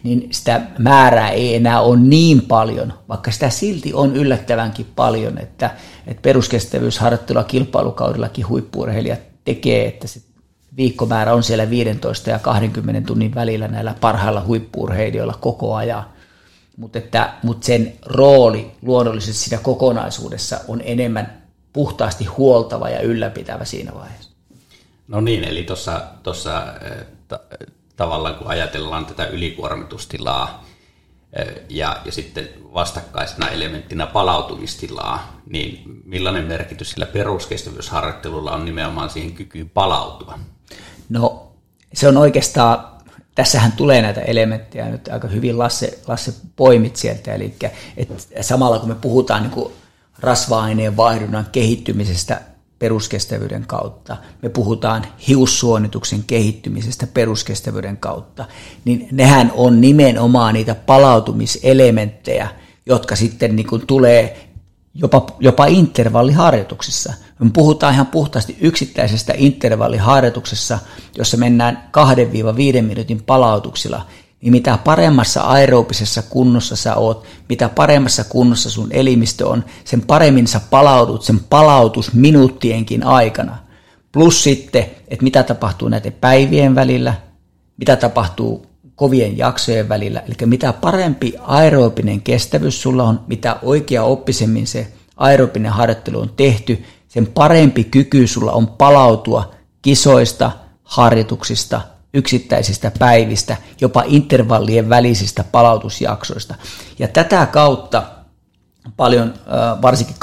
niin 0.02 0.28
sitä 0.32 0.60
määrää 0.78 1.30
ei 1.30 1.54
enää 1.54 1.80
ole 1.80 2.00
niin 2.00 2.42
paljon, 2.42 2.92
vaikka 3.08 3.30
sitä 3.30 3.50
silti 3.50 3.94
on 3.94 4.16
yllättävänkin 4.16 4.86
paljon, 4.96 5.38
että, 5.38 5.70
että 6.06 6.22
peruskestävyysharjoittelua 6.22 7.44
kilpailukaudellakin 7.44 8.48
huippuurheilijat 8.48 9.20
tekee, 9.44 9.88
että 9.88 10.06
se 10.06 10.20
viikkomäärä 10.76 11.34
on 11.34 11.42
siellä 11.42 11.70
15 11.70 12.30
ja 12.30 12.38
20 12.38 13.06
tunnin 13.06 13.34
välillä 13.34 13.68
näillä 13.68 13.94
parhailla 14.00 14.44
huippuurheilijoilla 14.46 15.38
koko 15.40 15.74
ajan. 15.74 16.04
Mutta 16.76 16.98
mut 17.42 17.62
sen 17.62 17.92
rooli 18.06 18.70
luonnollisesti 18.82 19.42
siinä 19.42 19.62
kokonaisuudessa 19.62 20.60
on 20.68 20.80
enemmän 20.84 21.42
puhtaasti 21.72 22.24
huoltava 22.24 22.88
ja 22.88 23.00
ylläpitävä 23.00 23.64
siinä 23.64 23.94
vaiheessa. 23.94 24.30
No 25.08 25.20
niin, 25.20 25.44
eli 25.44 25.66
tuossa 26.22 26.74
eh, 26.82 27.06
ta, 27.28 27.40
tavallaan 27.96 28.34
kun 28.34 28.46
ajatellaan 28.46 29.06
tätä 29.06 29.26
ylikuormitustilaa 29.26 30.64
eh, 31.32 31.54
ja, 31.68 32.00
ja 32.04 32.12
sitten 32.12 32.48
vastakkaisena 32.74 33.48
elementtinä 33.48 34.06
palautumistilaa, 34.06 35.40
niin 35.46 35.82
millainen 36.04 36.44
merkitys 36.44 36.90
sillä 36.90 37.06
peruskestävyysharjoittelulla 37.06 38.52
on 38.52 38.64
nimenomaan 38.64 39.10
siihen 39.10 39.32
kykyyn 39.32 39.70
palautua? 39.70 40.38
Se 41.94 42.08
on 42.08 42.16
oikeastaan, 42.16 42.86
tässähän 43.34 43.72
tulee 43.72 44.02
näitä 44.02 44.20
elementtejä 44.20 44.88
nyt 44.88 45.08
aika 45.08 45.28
hyvin 45.28 45.58
Lasse, 45.58 45.98
Lasse 46.06 46.34
poimit 46.56 46.96
sieltä, 46.96 47.34
eli 47.34 47.54
että 47.96 48.14
samalla 48.40 48.78
kun 48.78 48.88
me 48.88 48.94
puhutaan 48.94 49.42
niin 49.42 49.50
kuin 49.50 49.72
rasva-aineen 50.20 50.96
vaihdunnan 50.96 51.46
kehittymisestä 51.52 52.40
peruskestävyyden 52.78 53.64
kautta, 53.66 54.16
me 54.42 54.48
puhutaan 54.48 55.06
hiussuonituksen 55.28 56.24
kehittymisestä 56.26 57.06
peruskestävyyden 57.06 57.96
kautta, 57.96 58.44
niin 58.84 59.08
nehän 59.12 59.52
on 59.54 59.80
nimenomaan 59.80 60.54
niitä 60.54 60.74
palautumiselementtejä, 60.74 62.48
jotka 62.86 63.16
sitten 63.16 63.56
niin 63.56 63.66
kuin 63.66 63.86
tulee 63.86 64.53
jopa, 64.94 65.26
jopa 65.40 65.66
intervalliharjoituksissa. 65.66 67.12
Me 67.38 67.50
puhutaan 67.52 67.94
ihan 67.94 68.06
puhtaasti 68.06 68.56
yksittäisestä 68.60 69.32
intervalliharjoituksessa, 69.36 70.78
jossa 71.18 71.36
mennään 71.36 71.90
2-5 72.78 72.82
minuutin 72.82 73.22
palautuksilla, 73.22 74.06
niin 74.40 74.52
mitä 74.52 74.78
paremmassa 74.84 75.42
aerobisessa 75.42 76.22
kunnossa 76.22 76.76
sä 76.76 76.94
oot, 76.94 77.24
mitä 77.48 77.68
paremmassa 77.68 78.24
kunnossa 78.24 78.70
sun 78.70 78.88
elimistö 78.92 79.48
on, 79.48 79.64
sen 79.84 80.02
paremmin 80.02 80.46
sä 80.46 80.60
palaudut 80.70 81.22
sen 81.22 81.40
palautusminuuttienkin 81.50 83.06
aikana. 83.06 83.58
Plus 84.12 84.42
sitten, 84.42 84.86
että 85.08 85.24
mitä 85.24 85.42
tapahtuu 85.42 85.88
näiden 85.88 86.12
päivien 86.12 86.74
välillä, 86.74 87.14
mitä 87.76 87.96
tapahtuu 87.96 88.66
kovien 88.96 89.38
jaksojen 89.38 89.88
välillä. 89.88 90.22
Eli 90.26 90.34
mitä 90.46 90.72
parempi 90.72 91.34
aerobinen 91.40 92.20
kestävyys 92.20 92.82
sulla 92.82 93.04
on, 93.04 93.20
mitä 93.26 93.56
oikea 93.62 94.02
oppisemmin 94.04 94.66
se 94.66 94.92
aerobinen 95.16 95.72
harjoittelu 95.72 96.20
on 96.20 96.30
tehty, 96.36 96.84
sen 97.08 97.26
parempi 97.26 97.84
kyky 97.84 98.26
sulla 98.26 98.52
on 98.52 98.66
palautua 98.66 99.54
kisoista, 99.82 100.50
harjoituksista, 100.84 101.80
yksittäisistä 102.14 102.92
päivistä, 102.98 103.56
jopa 103.80 104.04
intervallien 104.06 104.88
välisistä 104.88 105.44
palautusjaksoista. 105.44 106.54
Ja 106.98 107.08
tätä 107.08 107.46
kautta 107.46 108.02
paljon, 108.96 109.34
varsinkin 109.82 110.16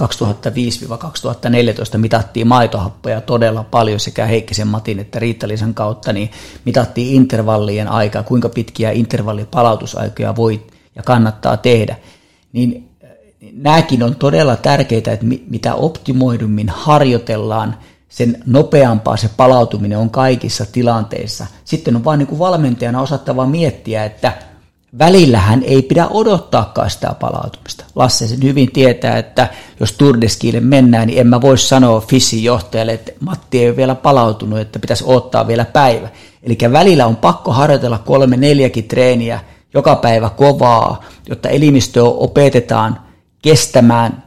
2005-2014 1.96 1.98
mitattiin 1.98 2.48
maitohappoja 2.48 3.22
todella 3.22 3.64
paljon 3.64 4.00
sekä 4.00 4.26
Heikkisen 4.26 4.68
Matin 4.68 5.00
että 5.00 5.20
Riittalisan 5.20 5.74
kautta, 5.74 6.14
niin 6.14 6.32
mitattiin 6.66 7.16
intervallien 7.16 7.88
aikaa, 7.88 8.24
kuinka 8.24 8.50
pitkiä 8.50 8.92
intervallipalautusaikoja 8.92 10.36
voi 10.36 10.66
ja 10.96 11.04
kannattaa 11.04 11.58
tehdä. 11.58 11.96
Niin 12.54 12.90
nämäkin 13.54 14.04
on 14.04 14.16
todella 14.16 14.56
tärkeitä, 14.56 15.12
että 15.12 15.26
mitä 15.50 15.76
optimoidummin 15.76 16.70
harjoitellaan, 16.70 17.78
sen 18.10 18.44
nopeampaa 18.46 19.18
se 19.18 19.30
palautuminen 19.38 19.98
on 19.98 20.10
kaikissa 20.10 20.66
tilanteissa. 20.72 21.48
Sitten 21.66 21.96
on 21.96 22.04
vain 22.04 22.18
niin 22.18 22.28
kuin 22.28 22.40
valmentajana 22.40 23.02
osattava 23.02 23.46
miettiä, 23.46 24.06
että– 24.06 24.34
välillähän 25.00 25.64
ei 25.64 25.82
pidä 25.82 26.08
odottaakaan 26.08 26.90
sitä 26.90 27.16
palautumista. 27.20 27.86
Lasse 27.96 28.28
sen 28.28 28.44
hyvin 28.44 28.72
tietää, 28.72 29.18
että 29.18 29.50
jos 29.80 29.92
Turdeskiille 29.92 30.60
mennään, 30.60 31.08
niin 31.08 31.20
en 31.20 31.28
mä 31.28 31.42
voi 31.42 31.58
sanoa 31.58 32.02
Fissin 32.02 32.44
johtajalle, 32.44 32.94
että 32.94 33.12
Matti 33.20 33.60
ei 33.60 33.68
ole 33.68 33.76
vielä 33.76 33.96
palautunut, 33.96 34.60
että 34.60 34.80
pitäisi 34.80 35.04
odottaa 35.08 35.48
vielä 35.48 35.66
päivä. 35.66 36.10
Eli 36.44 36.58
välillä 36.72 37.06
on 37.06 37.16
pakko 37.16 37.52
harjoitella 37.52 37.98
kolme 37.98 38.38
neljäkin 38.38 38.88
treeniä 38.88 39.40
joka 39.74 39.96
päivä 39.96 40.30
kovaa, 40.30 41.04
jotta 41.30 41.50
elimistöä 41.50 42.04
opetetaan 42.04 43.00
kestämään 43.42 44.24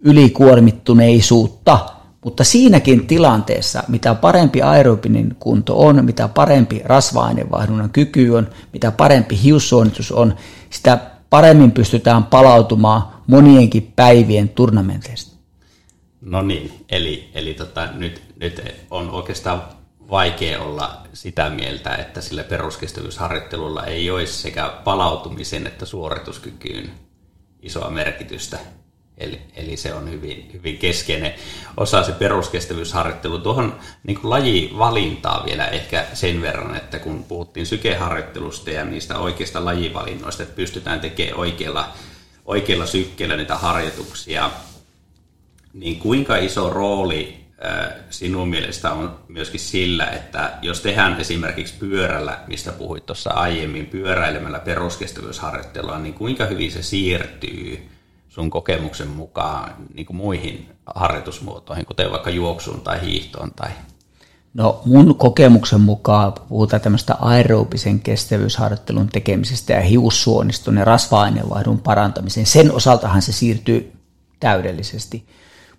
ylikuormittuneisuutta– 0.00 1.78
mutta 2.26 2.44
siinäkin 2.44 3.06
tilanteessa, 3.06 3.82
mitä 3.88 4.14
parempi 4.14 4.62
aerobinen 4.62 5.36
kunto 5.40 5.80
on, 5.80 6.04
mitä 6.04 6.28
parempi 6.28 6.82
rasva-ainevaihdunnan 6.84 7.90
kyky 7.90 8.30
on, 8.30 8.50
mitä 8.72 8.90
parempi 8.90 9.42
hiussuonitus 9.42 10.12
on, 10.12 10.36
sitä 10.70 10.98
paremmin 11.30 11.72
pystytään 11.72 12.24
palautumaan 12.24 13.02
monienkin 13.26 13.92
päivien 13.96 14.48
turnamenteista. 14.48 15.36
No 16.20 16.42
niin, 16.42 16.84
eli, 16.88 17.30
eli 17.34 17.54
tota, 17.54 17.88
nyt, 17.92 18.22
nyt 18.40 18.62
on 18.90 19.10
oikeastaan 19.10 19.62
vaikea 20.10 20.62
olla 20.62 21.02
sitä 21.12 21.50
mieltä, 21.50 21.94
että 21.94 22.20
sillä 22.20 22.44
peruskestävyysharjoittelulla 22.44 23.84
ei 23.84 24.10
olisi 24.10 24.42
sekä 24.42 24.72
palautumisen 24.84 25.66
että 25.66 25.86
suorituskykyyn 25.86 26.90
isoa 27.62 27.90
merkitystä. 27.90 28.58
Eli, 29.18 29.40
eli 29.56 29.76
se 29.76 29.94
on 29.94 30.10
hyvin, 30.10 30.50
hyvin 30.52 30.78
keskeinen 30.78 31.34
osa 31.76 32.02
se 32.02 32.12
peruskestävyysharjoittelu. 32.12 33.38
Tuohon 33.38 33.78
niin 34.04 34.20
kuin 34.20 34.30
lajivalintaa 34.30 35.44
vielä 35.46 35.66
ehkä 35.66 36.06
sen 36.14 36.42
verran, 36.42 36.76
että 36.76 36.98
kun 36.98 37.24
puhuttiin 37.24 37.66
sykeharjoittelusta 37.66 38.70
ja 38.70 38.84
niistä 38.84 39.18
oikeista 39.18 39.64
lajivalinnoista, 39.64 40.42
että 40.42 40.56
pystytään 40.56 41.00
tekemään 41.00 41.38
oikealla, 41.38 41.92
oikealla 42.44 42.86
sykkeellä 42.86 43.36
niitä 43.36 43.56
harjoituksia, 43.56 44.50
niin 45.72 45.98
kuinka 45.98 46.36
iso 46.36 46.70
rooli 46.70 47.46
sinun 48.10 48.48
mielestä 48.48 48.92
on 48.92 49.18
myöskin 49.28 49.60
sillä, 49.60 50.06
että 50.06 50.52
jos 50.62 50.80
tehdään 50.80 51.20
esimerkiksi 51.20 51.74
pyörällä, 51.78 52.38
mistä 52.46 52.72
puhuit 52.72 53.06
tuossa 53.06 53.30
aiemmin, 53.30 53.86
pyöräilemällä 53.86 54.58
peruskestävyysharjoittelua, 54.58 55.98
niin 55.98 56.14
kuinka 56.14 56.44
hyvin 56.44 56.72
se 56.72 56.82
siirtyy– 56.82 57.88
sun 58.36 58.50
kokemuksen 58.50 59.08
mukaan 59.08 59.74
niin 59.94 60.06
kuin 60.06 60.16
muihin 60.16 60.68
harjoitusmuotoihin, 60.94 61.86
kuten 61.86 62.10
vaikka 62.10 62.30
juoksuun 62.30 62.80
tai 62.80 63.00
hiihtoon? 63.00 63.50
Tai... 63.56 63.70
No 64.54 64.82
mun 64.84 65.14
kokemuksen 65.14 65.80
mukaan 65.80 66.32
puhutaan 66.48 66.82
tämmöistä 66.82 67.14
aerobisen 67.20 68.00
kestävyysharjoittelun 68.00 69.08
tekemisestä 69.08 69.72
ja 69.72 69.80
hiussuoniston 69.80 70.76
ja 70.76 70.84
rasva-aineenvaihdun 70.84 71.80
parantamiseen. 71.80 72.46
Sen 72.46 72.72
osaltahan 72.72 73.22
se 73.22 73.32
siirtyy 73.32 73.92
täydellisesti. 74.40 75.26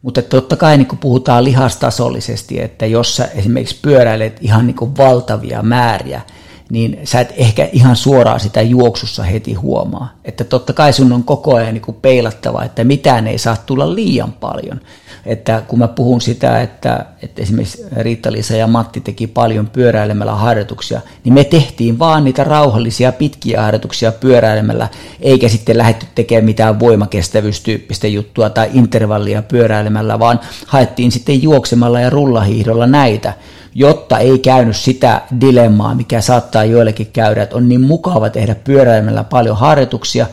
Mutta 0.01 0.21
totta 0.21 0.55
kai 0.55 0.77
niin 0.77 0.87
kun 0.87 0.97
puhutaan 0.97 1.43
lihastasollisesti, 1.43 2.61
että 2.61 2.85
jos 2.85 3.15
sä 3.15 3.25
esimerkiksi 3.25 3.79
pyöräilet 3.81 4.37
ihan 4.41 4.67
niin 4.67 4.97
valtavia 4.97 5.63
määriä– 5.63 6.21
niin 6.69 6.99
sä 7.03 7.19
et 7.19 7.33
ehkä 7.37 7.69
ihan 7.71 7.95
suoraan 7.95 8.39
sitä 8.39 8.61
juoksussa 8.61 9.23
heti 9.23 9.53
huomaa. 9.53 10.13
Että 10.25 10.43
totta 10.43 10.73
kai 10.73 10.93
sun 10.93 11.13
on 11.13 11.23
koko 11.23 11.55
ajan 11.55 11.73
niin 11.73 11.81
kuin 11.81 11.97
peilattava, 12.01 12.63
että 12.63 12.83
mitään 12.83 13.27
ei 13.27 13.37
saa 13.37 13.57
tulla 13.65 13.95
liian 13.95 14.31
paljon. 14.31 14.81
Että 15.25 15.63
kun 15.67 15.79
mä 15.79 15.87
puhun 15.87 16.21
sitä, 16.21 16.61
että, 16.61 17.05
että 17.21 17.41
esimerkiksi 17.41 17.85
Riitta-Liisa 17.97 18.55
ja 18.55 18.67
Matti 18.67 19.01
teki 19.01 19.27
paljon 19.27 19.67
pyöräilemällä 19.67 20.35
harjoituksia, 20.35 21.01
niin 21.23 21.33
me 21.33 21.43
tehtiin 21.43 21.99
vaan 21.99 22.23
niitä 22.23 22.43
rauhallisia 22.43 23.11
pitkiä 23.11 23.61
harjoituksia 23.61 24.11
pyöräilemällä, 24.11 24.87
eikä 25.21 25.49
sitten 25.49 25.77
lähdetty 25.77 26.05
tekemään 26.15 26.45
mitään 26.45 26.79
voimakestävyystyyppistä 26.79 28.07
juttua 28.07 28.49
tai 28.49 28.69
intervallia 28.73 29.41
pyöräilemällä, 29.41 30.19
vaan 30.19 30.39
haettiin 30.65 31.11
sitten 31.11 31.43
juoksemalla 31.43 31.99
ja 31.99 32.09
rullahiihdolla 32.09 32.87
näitä, 32.87 33.33
jotta 33.77 34.19
ei 34.19 34.39
käynyt 34.39 34.75
sitä 34.75 35.21
dilemmaa, 35.41 35.95
mikä 35.95 36.21
saattaa 36.21 36.65
joillekin 36.65 37.11
käydä, 37.13 37.43
että 37.43 37.55
on 37.55 37.69
niin 37.69 37.81
mukava 37.81 38.29
tehdä 38.29 38.55
pyöräilemällä 38.55 39.23
paljon 39.23 39.57
harjoituksia, 39.57 40.27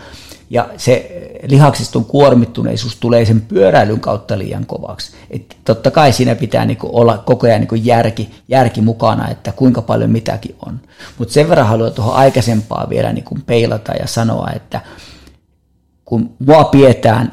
ja 0.51 0.69
se 0.77 1.23
lihaksiston 1.49 2.05
kuormittuneisuus 2.05 2.97
tulee 2.97 3.25
sen 3.25 3.41
pyöräilyn 3.41 4.01
kautta 4.01 4.39
liian 4.39 4.67
kovaksi. 4.67 5.17
Et 5.31 5.57
totta 5.65 5.91
kai 5.91 6.13
siinä 6.13 6.35
pitää 6.35 6.65
niinku 6.65 6.91
olla 6.93 7.19
koko 7.19 7.47
ajan 7.47 7.61
niinku 7.61 7.75
järki, 7.75 8.31
järki 8.49 8.81
mukana, 8.81 9.29
että 9.29 9.53
kuinka 9.53 9.83
paljon 9.83 10.11
mitäkin 10.11 10.57
on. 10.67 10.81
Mutta 11.19 11.35
sen 11.35 11.49
verran 11.49 11.67
haluan 11.67 11.93
tuohon 11.93 12.15
aikaisempaa 12.15 12.87
vielä 12.91 13.13
niinku 13.13 13.39
peilata 13.47 13.93
ja 13.93 14.07
sanoa, 14.07 14.51
että 14.57 14.81
kun 16.05 16.37
mua 16.47 16.65
pidetään 16.65 17.31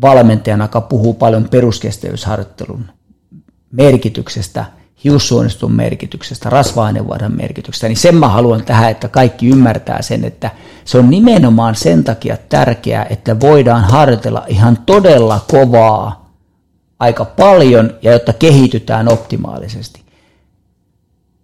valmentajana, 0.00 0.64
joka 0.64 0.80
puhuu 0.80 1.14
paljon 1.14 1.48
peruskestävyysharjoittelun 1.48 2.84
merkityksestä– 3.72 4.64
hiussuoniston 5.04 5.72
merkityksestä, 5.72 6.50
rasva-ainevaihdon 6.50 7.36
merkityksestä, 7.36 7.88
niin 7.88 7.96
sen 7.96 8.14
mä 8.14 8.28
haluan 8.28 8.64
tähän, 8.64 8.90
että 8.90 9.08
kaikki 9.08 9.48
ymmärtää 9.48 10.02
sen, 10.02 10.24
että 10.24 10.50
se 10.84 10.98
on 10.98 11.10
nimenomaan 11.10 11.74
sen 11.74 12.04
takia 12.04 12.36
tärkeää, 12.48 13.06
että 13.10 13.40
voidaan 13.40 13.84
harjoitella 13.84 14.44
ihan 14.48 14.78
todella 14.86 15.44
kovaa 15.50 16.30
aika 16.98 17.24
paljon 17.24 17.94
ja 18.02 18.12
jotta 18.12 18.32
kehitytään 18.32 19.12
optimaalisesti. 19.12 20.04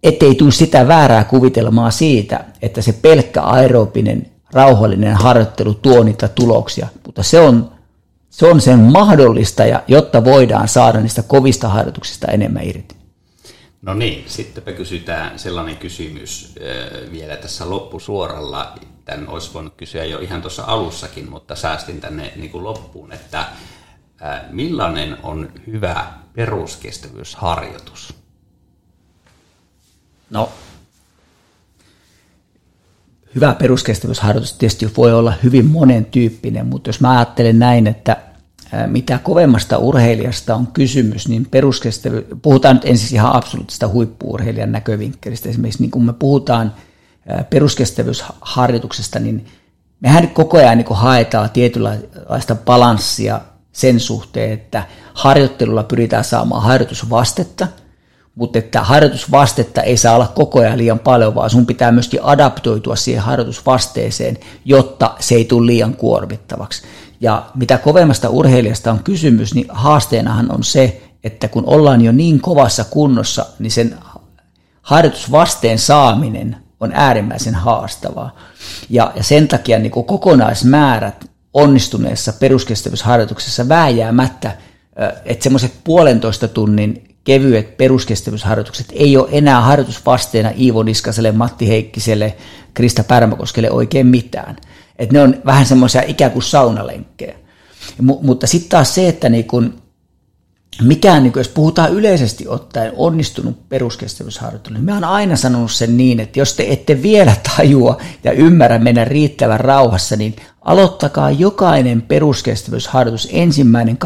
Ettei 0.03 0.35
tule 0.35 0.51
sitä 0.51 0.87
väärää 0.87 1.23
kuvitelmaa 1.23 1.91
siitä, 1.91 2.45
että 2.61 2.81
se 2.81 2.93
pelkkä 2.93 3.41
aerobinen 3.41 4.31
rauhallinen 4.53 5.15
harjoittelu 5.15 5.73
tuo 5.73 6.03
niitä 6.03 6.27
tuloksia, 6.27 6.87
mutta 7.05 7.23
se 7.23 7.39
on, 7.39 7.71
se 8.29 8.47
on 8.47 8.61
sen 8.61 8.79
mahdollistaja, 8.79 9.83
jotta 9.87 10.23
voidaan 10.23 10.67
saada 10.67 10.99
niistä 11.01 11.23
kovista 11.23 11.69
harjoituksista 11.69 12.27
enemmän 12.27 12.63
irti. 12.63 13.00
No 13.81 13.93
niin, 13.93 14.23
sittenpä 14.27 14.71
kysytään 14.71 15.39
sellainen 15.39 15.77
kysymys 15.77 16.55
vielä 17.11 17.35
tässä 17.35 17.69
loppusuoralla. 17.69 18.79
Tämän 19.05 19.27
olisi 19.27 19.53
voinut 19.53 19.73
kysyä 19.77 20.05
jo 20.05 20.19
ihan 20.19 20.41
tuossa 20.41 20.63
alussakin, 20.63 21.29
mutta 21.29 21.55
säästin 21.55 22.01
tänne 22.01 22.33
niin 22.35 22.51
kuin 22.51 22.63
loppuun, 22.63 23.11
että 23.11 23.45
millainen 24.49 25.17
on 25.23 25.51
hyvä 25.67 26.05
peruskestävyysharjoitus? 26.33 28.13
No, 30.29 30.51
hyvä 33.35 33.55
peruskestävyysharjoitus 33.59 34.53
tietysti 34.53 34.91
voi 34.97 35.13
olla 35.13 35.33
hyvin 35.43 35.65
monen 35.65 36.05
tyyppinen, 36.05 36.67
mutta 36.67 36.89
jos 36.89 37.01
mä 37.01 37.11
ajattelen 37.11 37.59
näin, 37.59 37.87
että 37.87 38.17
mitä 38.87 39.19
kovemmasta 39.23 39.77
urheilijasta 39.77 40.55
on 40.55 40.67
kysymys, 40.67 41.27
niin 41.27 41.47
peruskestävyys, 41.51 42.25
puhutaan 42.41 42.75
nyt 42.75 42.85
ensin 42.85 43.15
ihan 43.15 43.35
absoluuttista 43.35 43.87
huippuurheilijan 43.87 44.71
näkövinkkelistä. 44.71 45.49
Esimerkiksi 45.49 45.81
niin 45.81 45.91
kun 45.91 46.05
me 46.05 46.13
puhutaan 46.13 46.73
peruskestävyysharjoituksesta, 47.49 49.19
niin 49.19 49.45
mehän 49.99 50.27
koko 50.27 50.57
ajan 50.57 50.77
niin 50.77 50.87
haetaan 50.89 51.49
tietynlaista 51.49 52.55
balanssia 52.55 53.41
sen 53.71 53.99
suhteen, 53.99 54.51
että 54.51 54.83
harjoittelulla 55.13 55.83
pyritään 55.83 56.23
saamaan 56.23 56.63
harjoitusvastetta, 56.63 57.67
mutta 58.35 58.59
että 58.59 58.81
harjoitusvastetta 58.83 59.81
ei 59.81 59.97
saa 59.97 60.15
olla 60.15 60.31
koko 60.35 60.59
ajan 60.59 60.77
liian 60.77 60.99
paljon, 60.99 61.35
vaan 61.35 61.49
sun 61.49 61.65
pitää 61.65 61.91
myöskin 61.91 62.23
adaptoitua 62.23 62.95
siihen 62.95 63.23
harjoitusvasteeseen, 63.23 64.37
jotta 64.65 65.15
se 65.19 65.35
ei 65.35 65.45
tule 65.45 65.65
liian 65.65 65.95
kuormittavaksi. 65.95 66.83
Ja 67.21 67.45
mitä 67.55 67.77
kovemmasta 67.77 68.29
urheilijasta 68.29 68.91
on 68.91 69.03
kysymys, 69.03 69.55
niin 69.55 69.67
haasteenahan 69.69 70.51
on 70.51 70.63
se, 70.63 71.01
että 71.23 71.47
kun 71.47 71.63
ollaan 71.65 72.01
jo 72.01 72.11
niin 72.11 72.41
kovassa 72.41 72.83
kunnossa, 72.83 73.45
niin 73.59 73.71
sen 73.71 73.95
harjoitusvasteen 74.81 75.79
saaminen 75.79 76.55
on 76.79 76.91
äärimmäisen 76.93 77.55
haastavaa. 77.55 78.35
Ja, 78.89 79.11
ja 79.15 79.23
sen 79.23 79.47
takia 79.47 79.79
niin 79.79 79.91
kuin 79.91 80.05
kokonaismäärät 80.05 81.25
onnistuneessa 81.53 82.33
peruskestävyysharjoituksessa 82.33 83.69
vääjäämättä, 83.69 84.57
että 85.25 85.43
semmoiset 85.43 85.73
puolentoista 85.83 86.47
tunnin 86.47 87.15
kevyet 87.23 87.77
peruskestävyysharjoitukset 87.77 88.87
ei 88.91 89.17
ole 89.17 89.27
enää 89.31 89.61
harjoitusvasteena 89.61 90.51
Iivo 90.59 90.83
Niskaselle, 90.83 91.31
Matti 91.31 91.67
Heikkiselle, 91.67 92.35
Krista 92.73 93.03
Pärmäkoskelle 93.03 93.71
oikein 93.71 94.07
mitään. 94.07 94.55
Et 95.01 95.11
ne 95.11 95.21
on 95.21 95.35
vähän 95.45 95.65
semmoisia 95.65 96.03
ikään 96.07 96.31
kuin 96.31 96.43
saunalenkkejä. 96.43 97.35
M- 98.01 98.21
mutta 98.21 98.47
sitten 98.47 98.69
taas 98.69 98.95
se, 98.95 99.07
että 99.07 99.29
niin 99.29 99.45
kun 99.45 99.73
mikään, 100.81 101.23
niin 101.23 101.33
kun 101.33 101.39
jos 101.39 101.47
puhutaan 101.47 101.93
yleisesti 101.93 102.47
ottaen 102.47 102.93
onnistunut 102.95 103.69
peruskestävyysharjoittelu, 103.69 104.73
niin 104.73 104.85
mä 104.85 104.93
oon 104.93 105.03
aina 105.03 105.35
sanonut 105.35 105.71
sen 105.71 105.97
niin, 105.97 106.19
että 106.19 106.39
jos 106.39 106.53
te 106.53 106.65
ette 106.69 107.01
vielä 107.01 107.35
tajua 107.57 107.97
ja 108.23 108.31
ymmärrä 108.31 108.79
mennä 108.79 109.05
riittävän 109.05 109.59
rauhassa, 109.59 110.15
niin 110.15 110.35
aloittakaa 110.61 111.31
jokainen 111.31 112.01
peruskestävyysharjoitus 112.01 113.27
ensimmäinen 113.31 113.97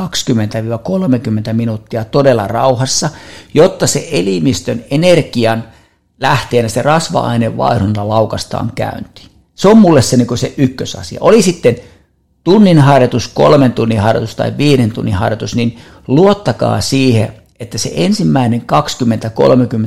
20-30 1.50 1.54
minuuttia 1.54 2.06
todella 2.06 2.48
rauhassa, 2.48 3.10
jotta 3.54 3.88
se 3.88 4.08
elimistön 4.12 4.84
energian 4.92 5.64
lähteenä 6.20 6.70
se 6.70 6.82
rasva-ainevaihdunta 6.82 8.10
laukastaan 8.10 8.72
käyntiin. 8.76 9.35
Se 9.56 9.68
on 9.68 9.78
mulle 9.78 10.02
se, 10.02 10.18
niin 10.18 10.38
se 10.38 10.54
ykkösasia. 10.58 11.20
Oli 11.22 11.42
sitten 11.42 11.76
tunnin 12.44 12.80
harjoitus, 12.80 13.28
kolmen 13.28 13.74
tunnin 13.74 14.00
harjoitus 14.00 14.36
tai 14.36 14.54
viiden 14.58 14.92
tunnin 14.92 15.14
harjoitus, 15.14 15.56
niin 15.56 15.78
luottakaa 16.08 16.82
siihen, 16.82 17.34
että 17.60 17.78
se 17.78 17.92
ensimmäinen 17.96 18.64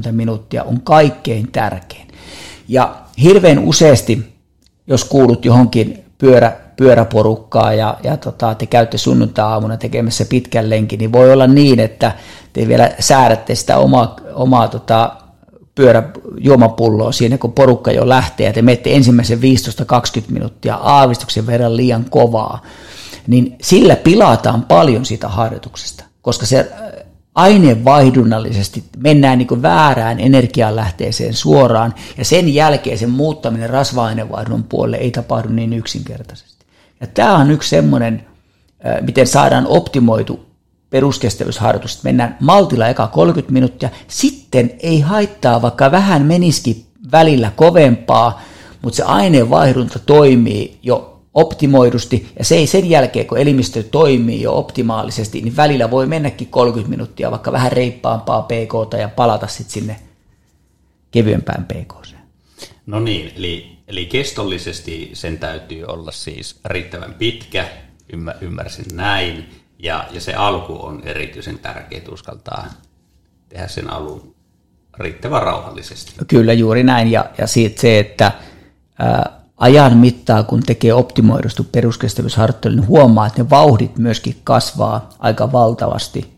20-30 0.09 0.12
minuuttia 0.12 0.64
on 0.64 0.81
kaikkein 0.81 1.53
tärkein. 1.53 2.09
Ja 2.69 2.97
hirveän 3.23 3.59
useasti, 3.59 4.35
jos 4.87 5.05
kuulut 5.05 5.45
johonkin 5.45 6.05
pyörä, 6.19 6.57
pyöräporukkaa 6.77 7.75
ja, 7.75 7.99
ja 8.03 8.16
tota, 8.16 8.55
te 8.55 8.66
käytte 8.66 8.99
sunnuntai-aamuna 8.99 9.77
tekemässä 9.77 10.25
pitkän 10.25 10.71
lenkin, 10.71 10.99
niin 10.99 11.12
voi 11.12 11.33
olla 11.33 11.47
niin, 11.47 11.81
että 11.81 12.12
te 12.53 12.69
vielä 12.69 12.91
säädätte 12.99 13.55
sitä 13.55 13.79
omaa, 13.79 14.16
omaa 14.35 14.69
tota, 14.69 15.16
pyöräjuomapulloa 15.79 17.12
siinä, 17.12 17.39
kun 17.39 17.53
porukka 17.53 17.93
jo 17.93 18.09
lähtee 18.09 18.47
ja 18.47 18.53
te 18.53 18.62
menette 18.62 18.95
ensimmäisen 18.95 19.39
15-20 19.39 19.41
minuuttia 20.29 20.74
aavistuksen 20.74 21.47
verran 21.47 21.76
liian 21.76 22.07
kovaa, 22.11 22.62
niin 23.26 23.57
sillä 23.62 23.97
pilataan 23.97 24.62
paljon 24.62 25.05
siitä 25.05 25.29
harjoituksesta, 25.29 26.05
koska 26.22 26.47
se 26.47 26.59
äh, 26.59 27.07
ainevaihdunallisesti 27.35 28.85
mennään 28.97 29.39
niin 29.39 29.62
väärään 29.62 30.20
energianlähteeseen 30.20 31.35
suoraan, 31.35 31.95
ja 32.16 32.24
sen 32.24 32.55
jälkeen 32.55 32.99
sen 32.99 33.11
muuttaminen 33.11 33.70
rasva-ainevaihdunnan 33.70 34.64
puolelle 34.68 34.97
ei 34.97 35.11
tapahdu 35.11 35.49
niin 35.49 35.72
yksinkertaisesti. 35.72 36.66
Ja 37.01 37.07
tämä 37.07 37.37
on 37.37 37.51
yksi 37.51 37.68
semmoinen, 37.68 38.26
äh, 38.87 39.03
miten 39.03 39.26
saadaan 39.26 39.66
optimoitu 39.66 40.47
peruskestävyysharjoitus, 40.91 42.05
mennään 42.05 42.36
maltilla 42.41 42.89
eka 42.89 43.07
30 43.07 43.53
minuuttia, 43.53 43.89
sitten 44.09 44.70
ei 44.82 45.01
haittaa, 45.01 45.62
vaikka 45.62 45.91
vähän 45.91 46.26
menisikin 46.26 46.84
välillä 47.12 47.53
kovempaa, 47.57 48.43
mutta 48.82 48.97
se 48.97 49.03
aineenvaihdunta 49.03 49.99
toimii 49.99 50.78
jo 50.82 51.20
optimoidusti, 51.34 52.32
ja 52.39 52.45
se 52.45 52.57
ei 52.57 52.66
sen 52.66 52.91
jälkeen, 52.91 53.26
kun 53.26 53.39
elimistö 53.39 53.82
toimii 53.82 54.43
jo 54.43 54.59
optimaalisesti, 54.59 55.41
niin 55.41 55.57
välillä 55.57 55.91
voi 55.91 56.07
mennäkin 56.07 56.49
30 56.49 56.91
minuuttia, 56.91 57.30
vaikka 57.30 57.53
vähän 57.53 57.72
reippaampaa 57.72 58.43
pk 58.43 58.99
ja 59.01 59.09
palata 59.09 59.47
sitten 59.47 59.72
sinne 59.72 59.97
kevyempään 61.11 61.64
pk 61.64 62.09
No 62.89 63.01
niin, 63.01 63.32
eli, 63.36 63.78
eli 63.89 64.07
kestollisesti 64.07 65.11
sen 65.12 65.39
täytyy 65.39 65.84
olla 65.84 66.12
siis 66.12 66.61
riittävän 66.64 67.14
pitkä, 67.14 67.68
ymmärsin 68.41 68.86
näin, 68.93 69.49
ja, 69.79 70.05
ja 70.11 70.20
se 70.20 70.35
alku 70.35 70.87
on 70.87 71.03
erityisen 71.05 71.59
tärkeää, 71.59 71.99
että 71.99 72.12
uskaltaa 72.12 72.66
tehdä 73.49 73.68
sen 73.68 73.91
alun 73.91 74.35
riittävän 74.99 75.43
rauhallisesti. 75.43 76.12
Kyllä 76.29 76.53
juuri 76.53 76.83
näin, 76.83 77.09
ja, 77.09 77.24
ja 77.39 77.47
siitä 77.47 77.81
se, 77.81 77.99
että 77.99 78.33
ää, 78.99 79.41
ajan 79.57 79.97
mittaa, 79.97 80.43
kun 80.43 80.62
tekee 80.62 80.95
optimoidustu 80.95 81.64
peruskestävyysharjoittelun, 81.64 82.76
niin 82.76 82.89
huomaa, 82.89 83.26
että 83.26 83.43
ne 83.43 83.51
vauhdit 83.51 83.99
myöskin 83.99 84.37
kasvaa 84.45 85.09
aika 85.18 85.53
valtavasti, 85.53 86.35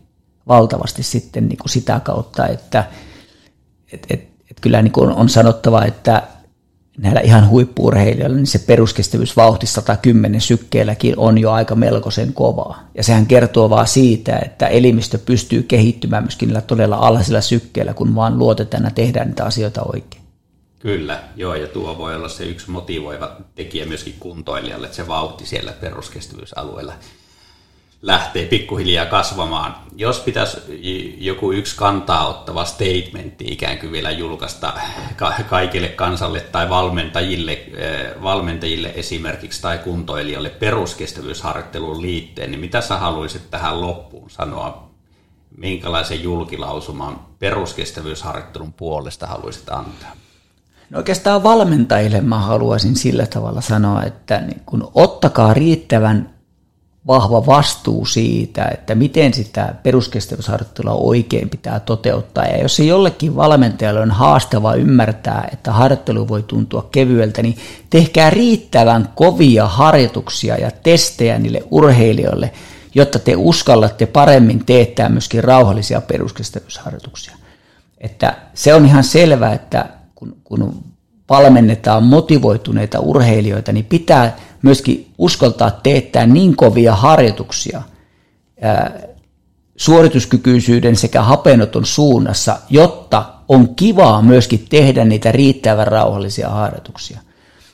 valtavasti 0.47 1.03
sitten 1.03 1.47
niin 1.47 1.57
kuin 1.57 1.69
sitä 1.69 1.99
kautta, 1.99 2.47
että 2.47 2.83
et, 3.93 4.07
et, 4.09 4.21
et 4.51 4.59
kyllä 4.61 4.81
niin 4.81 4.91
kuin 4.91 5.09
on 5.09 5.29
sanottava, 5.29 5.85
että 5.85 6.23
näillä 7.01 7.21
ihan 7.21 7.49
huippuurheilijoilla, 7.49 8.35
niin 8.35 8.47
se 8.47 8.59
peruskestävyysvauhti 8.59 9.67
110 9.67 10.41
sykkeelläkin 10.41 11.13
on 11.17 11.37
jo 11.37 11.51
aika 11.51 11.75
melkoisen 11.75 12.33
kovaa. 12.33 12.89
Ja 12.95 13.03
sehän 13.03 13.25
kertoo 13.25 13.69
vaan 13.69 13.87
siitä, 13.87 14.39
että 14.45 14.67
elimistö 14.67 15.17
pystyy 15.17 15.63
kehittymään 15.63 16.23
myöskin 16.23 16.47
niillä 16.47 16.61
todella 16.61 16.95
alhaisilla 16.95 17.41
sykkeillä, 17.41 17.93
kun 17.93 18.15
vaan 18.15 18.37
luotetaan 18.37 18.83
ja 18.83 18.91
tehdään 18.91 19.27
niitä 19.27 19.45
asioita 19.45 19.81
oikein. 19.93 20.23
Kyllä, 20.79 21.23
joo, 21.35 21.55
ja 21.55 21.67
tuo 21.67 21.97
voi 21.97 22.15
olla 22.15 22.29
se 22.29 22.43
yksi 22.43 22.71
motivoiva 22.71 23.35
tekijä 23.55 23.85
myöskin 23.85 24.15
kuntoilijalle, 24.19 24.85
että 24.85 24.95
se 24.95 25.07
vauhti 25.07 25.45
siellä 25.45 25.71
peruskestävyysalueella 25.71 26.93
lähtee 28.01 28.45
pikkuhiljaa 28.45 29.05
kasvamaan. 29.05 29.75
Jos 29.95 30.19
pitäisi 30.19 30.57
joku 31.17 31.51
yksi 31.51 31.75
kantaa 31.75 32.27
ottava 32.27 32.65
statementti 32.65 33.45
ikään 33.47 33.77
kuin 33.77 33.91
vielä 33.91 34.11
julkaista 34.11 34.73
kaikille 35.49 35.87
kansalle 35.87 36.39
tai 36.39 36.69
valmentajille, 36.69 37.51
eh, 37.51 38.21
valmentajille 38.23 38.91
esimerkiksi 38.95 39.61
tai 39.61 39.77
kuntoilijoille 39.77 40.49
peruskestävyysharjoitteluun 40.49 42.01
liitteen, 42.01 42.51
niin 42.51 42.59
mitä 42.59 42.81
sä 42.81 42.97
haluaisit 42.97 43.51
tähän 43.51 43.81
loppuun 43.81 44.29
sanoa? 44.29 44.91
Minkälaisen 45.57 46.23
julkilausuman 46.23 47.19
peruskestävyysharjoittelun 47.39 48.73
puolesta 48.73 49.27
haluaisit 49.27 49.69
antaa? 49.69 50.11
No 50.89 50.97
oikeastaan 50.97 51.43
valmentajille 51.43 52.21
mä 52.21 52.39
haluaisin 52.39 52.95
sillä 52.95 53.25
tavalla 53.25 53.61
sanoa, 53.61 54.03
että 54.03 54.41
niin 54.41 54.61
kun 54.65 54.91
ottakaa 54.95 55.53
riittävän 55.53 56.40
vahva 57.07 57.45
vastuu 57.45 58.05
siitä, 58.05 58.65
että 58.65 58.95
miten 58.95 59.33
sitä 59.33 59.75
peruskestävyysharjoittelua 59.83 60.93
oikein 60.93 61.49
pitää 61.49 61.79
toteuttaa. 61.79 62.45
Ja 62.45 62.61
jos 62.61 62.75
se 62.75 62.83
jollekin 62.83 63.35
valmentajalle 63.35 64.01
on 64.01 64.11
haastava 64.11 64.75
ymmärtää, 64.75 65.49
että 65.53 65.71
harjoittelu 65.71 66.27
voi 66.27 66.43
tuntua 66.43 66.89
kevyeltä, 66.91 67.41
niin 67.41 67.57
tehkää 67.89 68.29
riittävän 68.29 69.09
kovia 69.15 69.67
harjoituksia 69.67 70.57
ja 70.57 70.71
testejä 70.83 71.39
niille 71.39 71.63
urheilijoille, 71.71 72.51
jotta 72.95 73.19
te 73.19 73.35
uskallatte 73.35 74.05
paremmin 74.05 74.65
teettää 74.65 75.09
myöskin 75.09 75.43
rauhallisia 75.43 76.01
peruskestävyysharjoituksia. 76.01 77.35
Että 77.97 78.37
se 78.53 78.73
on 78.73 78.85
ihan 78.85 79.03
selvää, 79.03 79.53
että 79.53 79.85
kun, 80.15 80.35
kun 80.43 80.83
valmennetaan 81.29 82.03
motivoituneita 82.03 82.99
urheilijoita, 82.99 83.71
niin 83.71 83.85
pitää 83.85 84.37
myöskin 84.61 85.13
uskaltaa 85.17 85.71
teettää 85.71 86.25
niin 86.25 86.55
kovia 86.55 86.95
harjoituksia 86.95 87.81
suorituskykyisyyden 89.75 90.95
sekä 90.95 91.21
hapenoton 91.21 91.85
suunnassa, 91.85 92.57
jotta 92.69 93.25
on 93.47 93.75
kivaa 93.75 94.21
myöskin 94.21 94.65
tehdä 94.69 95.05
niitä 95.05 95.31
riittävän 95.31 95.87
rauhallisia 95.87 96.49
harjoituksia. 96.49 97.19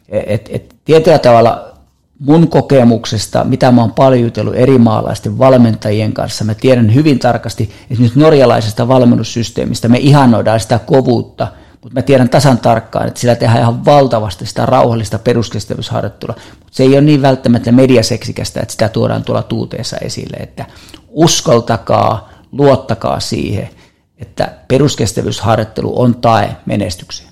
Et, 0.09 0.49
et, 0.53 0.75
tietyllä 0.85 1.19
tavalla 1.19 1.73
mun 2.19 2.47
kokemuksesta, 2.47 3.43
mitä 3.43 3.71
mä 3.71 3.81
oon 3.81 3.91
paljon 3.91 4.21
jutellut 4.21 4.55
eri 4.55 4.77
maalaisten 4.77 5.37
valmentajien 5.37 6.13
kanssa, 6.13 6.43
mä 6.43 6.55
tiedän 6.55 6.93
hyvin 6.93 7.19
tarkasti 7.19 7.71
esimerkiksi 7.91 8.19
norjalaisesta 8.19 8.87
valmennussysteemistä, 8.87 9.87
me 9.87 9.97
ihannoidaan 9.97 10.59
sitä 10.59 10.79
kovuutta– 10.79 11.47
mutta 11.87 11.99
mä 11.99 12.01
tiedän 12.01 12.29
tasan 12.29 12.57
tarkkaan, 12.57 13.07
että 13.07 13.19
sillä 13.19 13.35
tehdään 13.35 13.61
ihan 13.61 13.85
valtavasti 13.85 14.45
sitä 14.45 14.65
rauhallista 14.65 15.19
peruskestävyysharjoittelua, 15.19 16.35
mutta 16.49 16.71
se 16.71 16.83
ei 16.83 16.89
ole 16.89 17.01
niin 17.01 17.21
välttämättä 17.21 17.71
mediaseksikästä, 17.71 18.61
että 18.61 18.71
sitä 18.71 18.89
tuodaan 18.89 19.23
tuolla 19.23 19.43
tuuteessa 19.43 19.97
esille, 19.97 20.37
että 20.37 20.65
uskaltakaa, 21.07 22.29
luottakaa 22.51 23.19
siihen, 23.19 23.69
että 24.17 24.51
peruskestävyysharjoittelu 24.67 26.01
on 26.01 26.15
tae 26.15 26.55
menestykseen. 26.65 27.29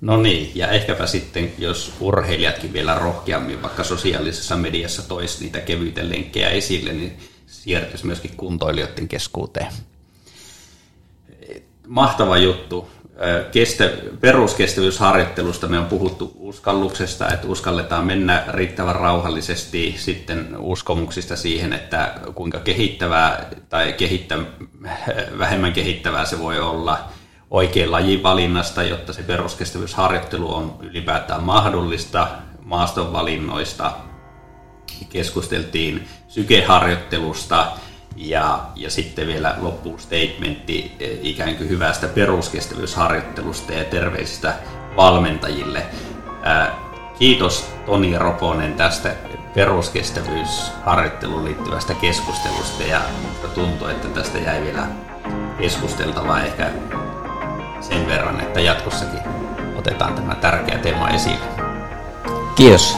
No 0.00 0.16
niin, 0.16 0.52
ja 0.54 0.68
ehkäpä 0.68 1.06
sitten, 1.06 1.52
jos 1.58 1.92
urheilijatkin 2.00 2.72
vielä 2.72 2.94
rohkeammin 2.94 3.62
vaikka 3.62 3.84
sosiaalisessa 3.84 4.56
mediassa 4.56 5.08
toisi 5.08 5.44
niitä 5.44 5.60
kevyitä 5.60 6.08
lenkkejä 6.08 6.48
esille, 6.48 6.92
niin 6.92 7.18
siirtyisi 7.46 8.06
myöskin 8.06 8.36
kuntoilijoiden 8.36 9.08
keskuuteen. 9.08 9.66
Mahtava 11.86 12.36
juttu. 12.36 12.93
Kestä, 13.52 13.90
peruskestävyysharjoittelusta 14.20 15.66
me 15.66 15.78
on 15.78 15.86
puhuttu 15.86 16.32
uskalluksesta, 16.36 17.28
että 17.28 17.46
uskalletaan 17.46 18.06
mennä 18.06 18.44
riittävän 18.48 18.96
rauhallisesti 18.96 19.94
sitten 19.98 20.56
uskomuksista 20.58 21.36
siihen, 21.36 21.72
että 21.72 22.14
kuinka 22.34 22.60
kehittävää 22.60 23.50
tai 23.68 23.92
kehittä, 23.92 24.38
vähemmän 25.38 25.72
kehittävää 25.72 26.24
se 26.24 26.38
voi 26.38 26.60
olla– 26.60 26.98
oikein 27.54 27.92
lajin 27.92 28.22
valinnasta, 28.22 28.82
jotta 28.82 29.12
se 29.12 29.22
peruskestävyysharjoittelu 29.22 30.54
on 30.54 30.78
ylipäätään 30.80 31.42
mahdollista, 31.42 32.28
maastonvalinnoista, 32.62 33.92
keskusteltiin 35.08 36.08
sykeharjoittelusta 36.28 37.66
ja, 38.16 38.60
ja 38.76 38.90
sitten 38.90 39.26
vielä 39.26 39.54
loppuun 39.58 40.00
statementti 40.00 40.92
eh, 41.00 41.18
ikään 41.22 41.56
kuin 41.56 41.68
hyvästä 41.68 42.06
peruskestävyysharjoittelusta 42.08 43.72
ja 43.72 43.84
terveisistä 43.84 44.54
valmentajille. 44.96 45.86
Kiitos 47.18 47.68
Toni 47.86 48.18
Roponen 48.18 48.74
tästä 48.74 49.14
peruskestävyysharjoitteluun 49.54 51.44
liittyvästä 51.44 51.94
keskustelusta 51.94 52.82
ja 52.82 53.00
tuntuu, 53.54 53.88
että 53.88 54.08
tästä 54.08 54.38
jäi 54.38 54.62
vielä 54.62 54.86
keskusteltavaa 55.58 56.42
ehkä 56.42 56.70
sen 57.80 58.06
verran, 58.06 58.40
että 58.40 58.60
jatkossakin 58.60 59.20
otetaan 59.76 60.14
tämä 60.14 60.34
tärkeä 60.34 60.78
teema 60.78 61.08
esille. 61.08 61.46
Kiitos. 62.54 62.96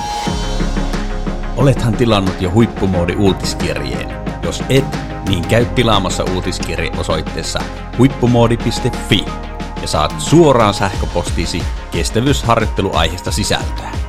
Olethan 1.57 1.97
tilannut 1.97 2.41
jo 2.41 2.51
huippumoodi 2.51 3.15
uutiskirjeen. 3.17 4.26
Jos 4.43 4.63
et, 4.69 4.99
niin 5.29 5.49
käy 5.49 5.65
tilaamassa 5.65 6.25
uutiskirje 6.35 6.91
osoitteessa 6.99 7.61
huippumoodi.fi 7.99 9.25
ja 9.83 9.89
saat 9.89 10.15
suoraan 10.19 10.75
sähköpostiisi 10.75 11.63
kestävyysharjoitteluaiheesta 11.91 13.31
sisältöä. 13.31 14.06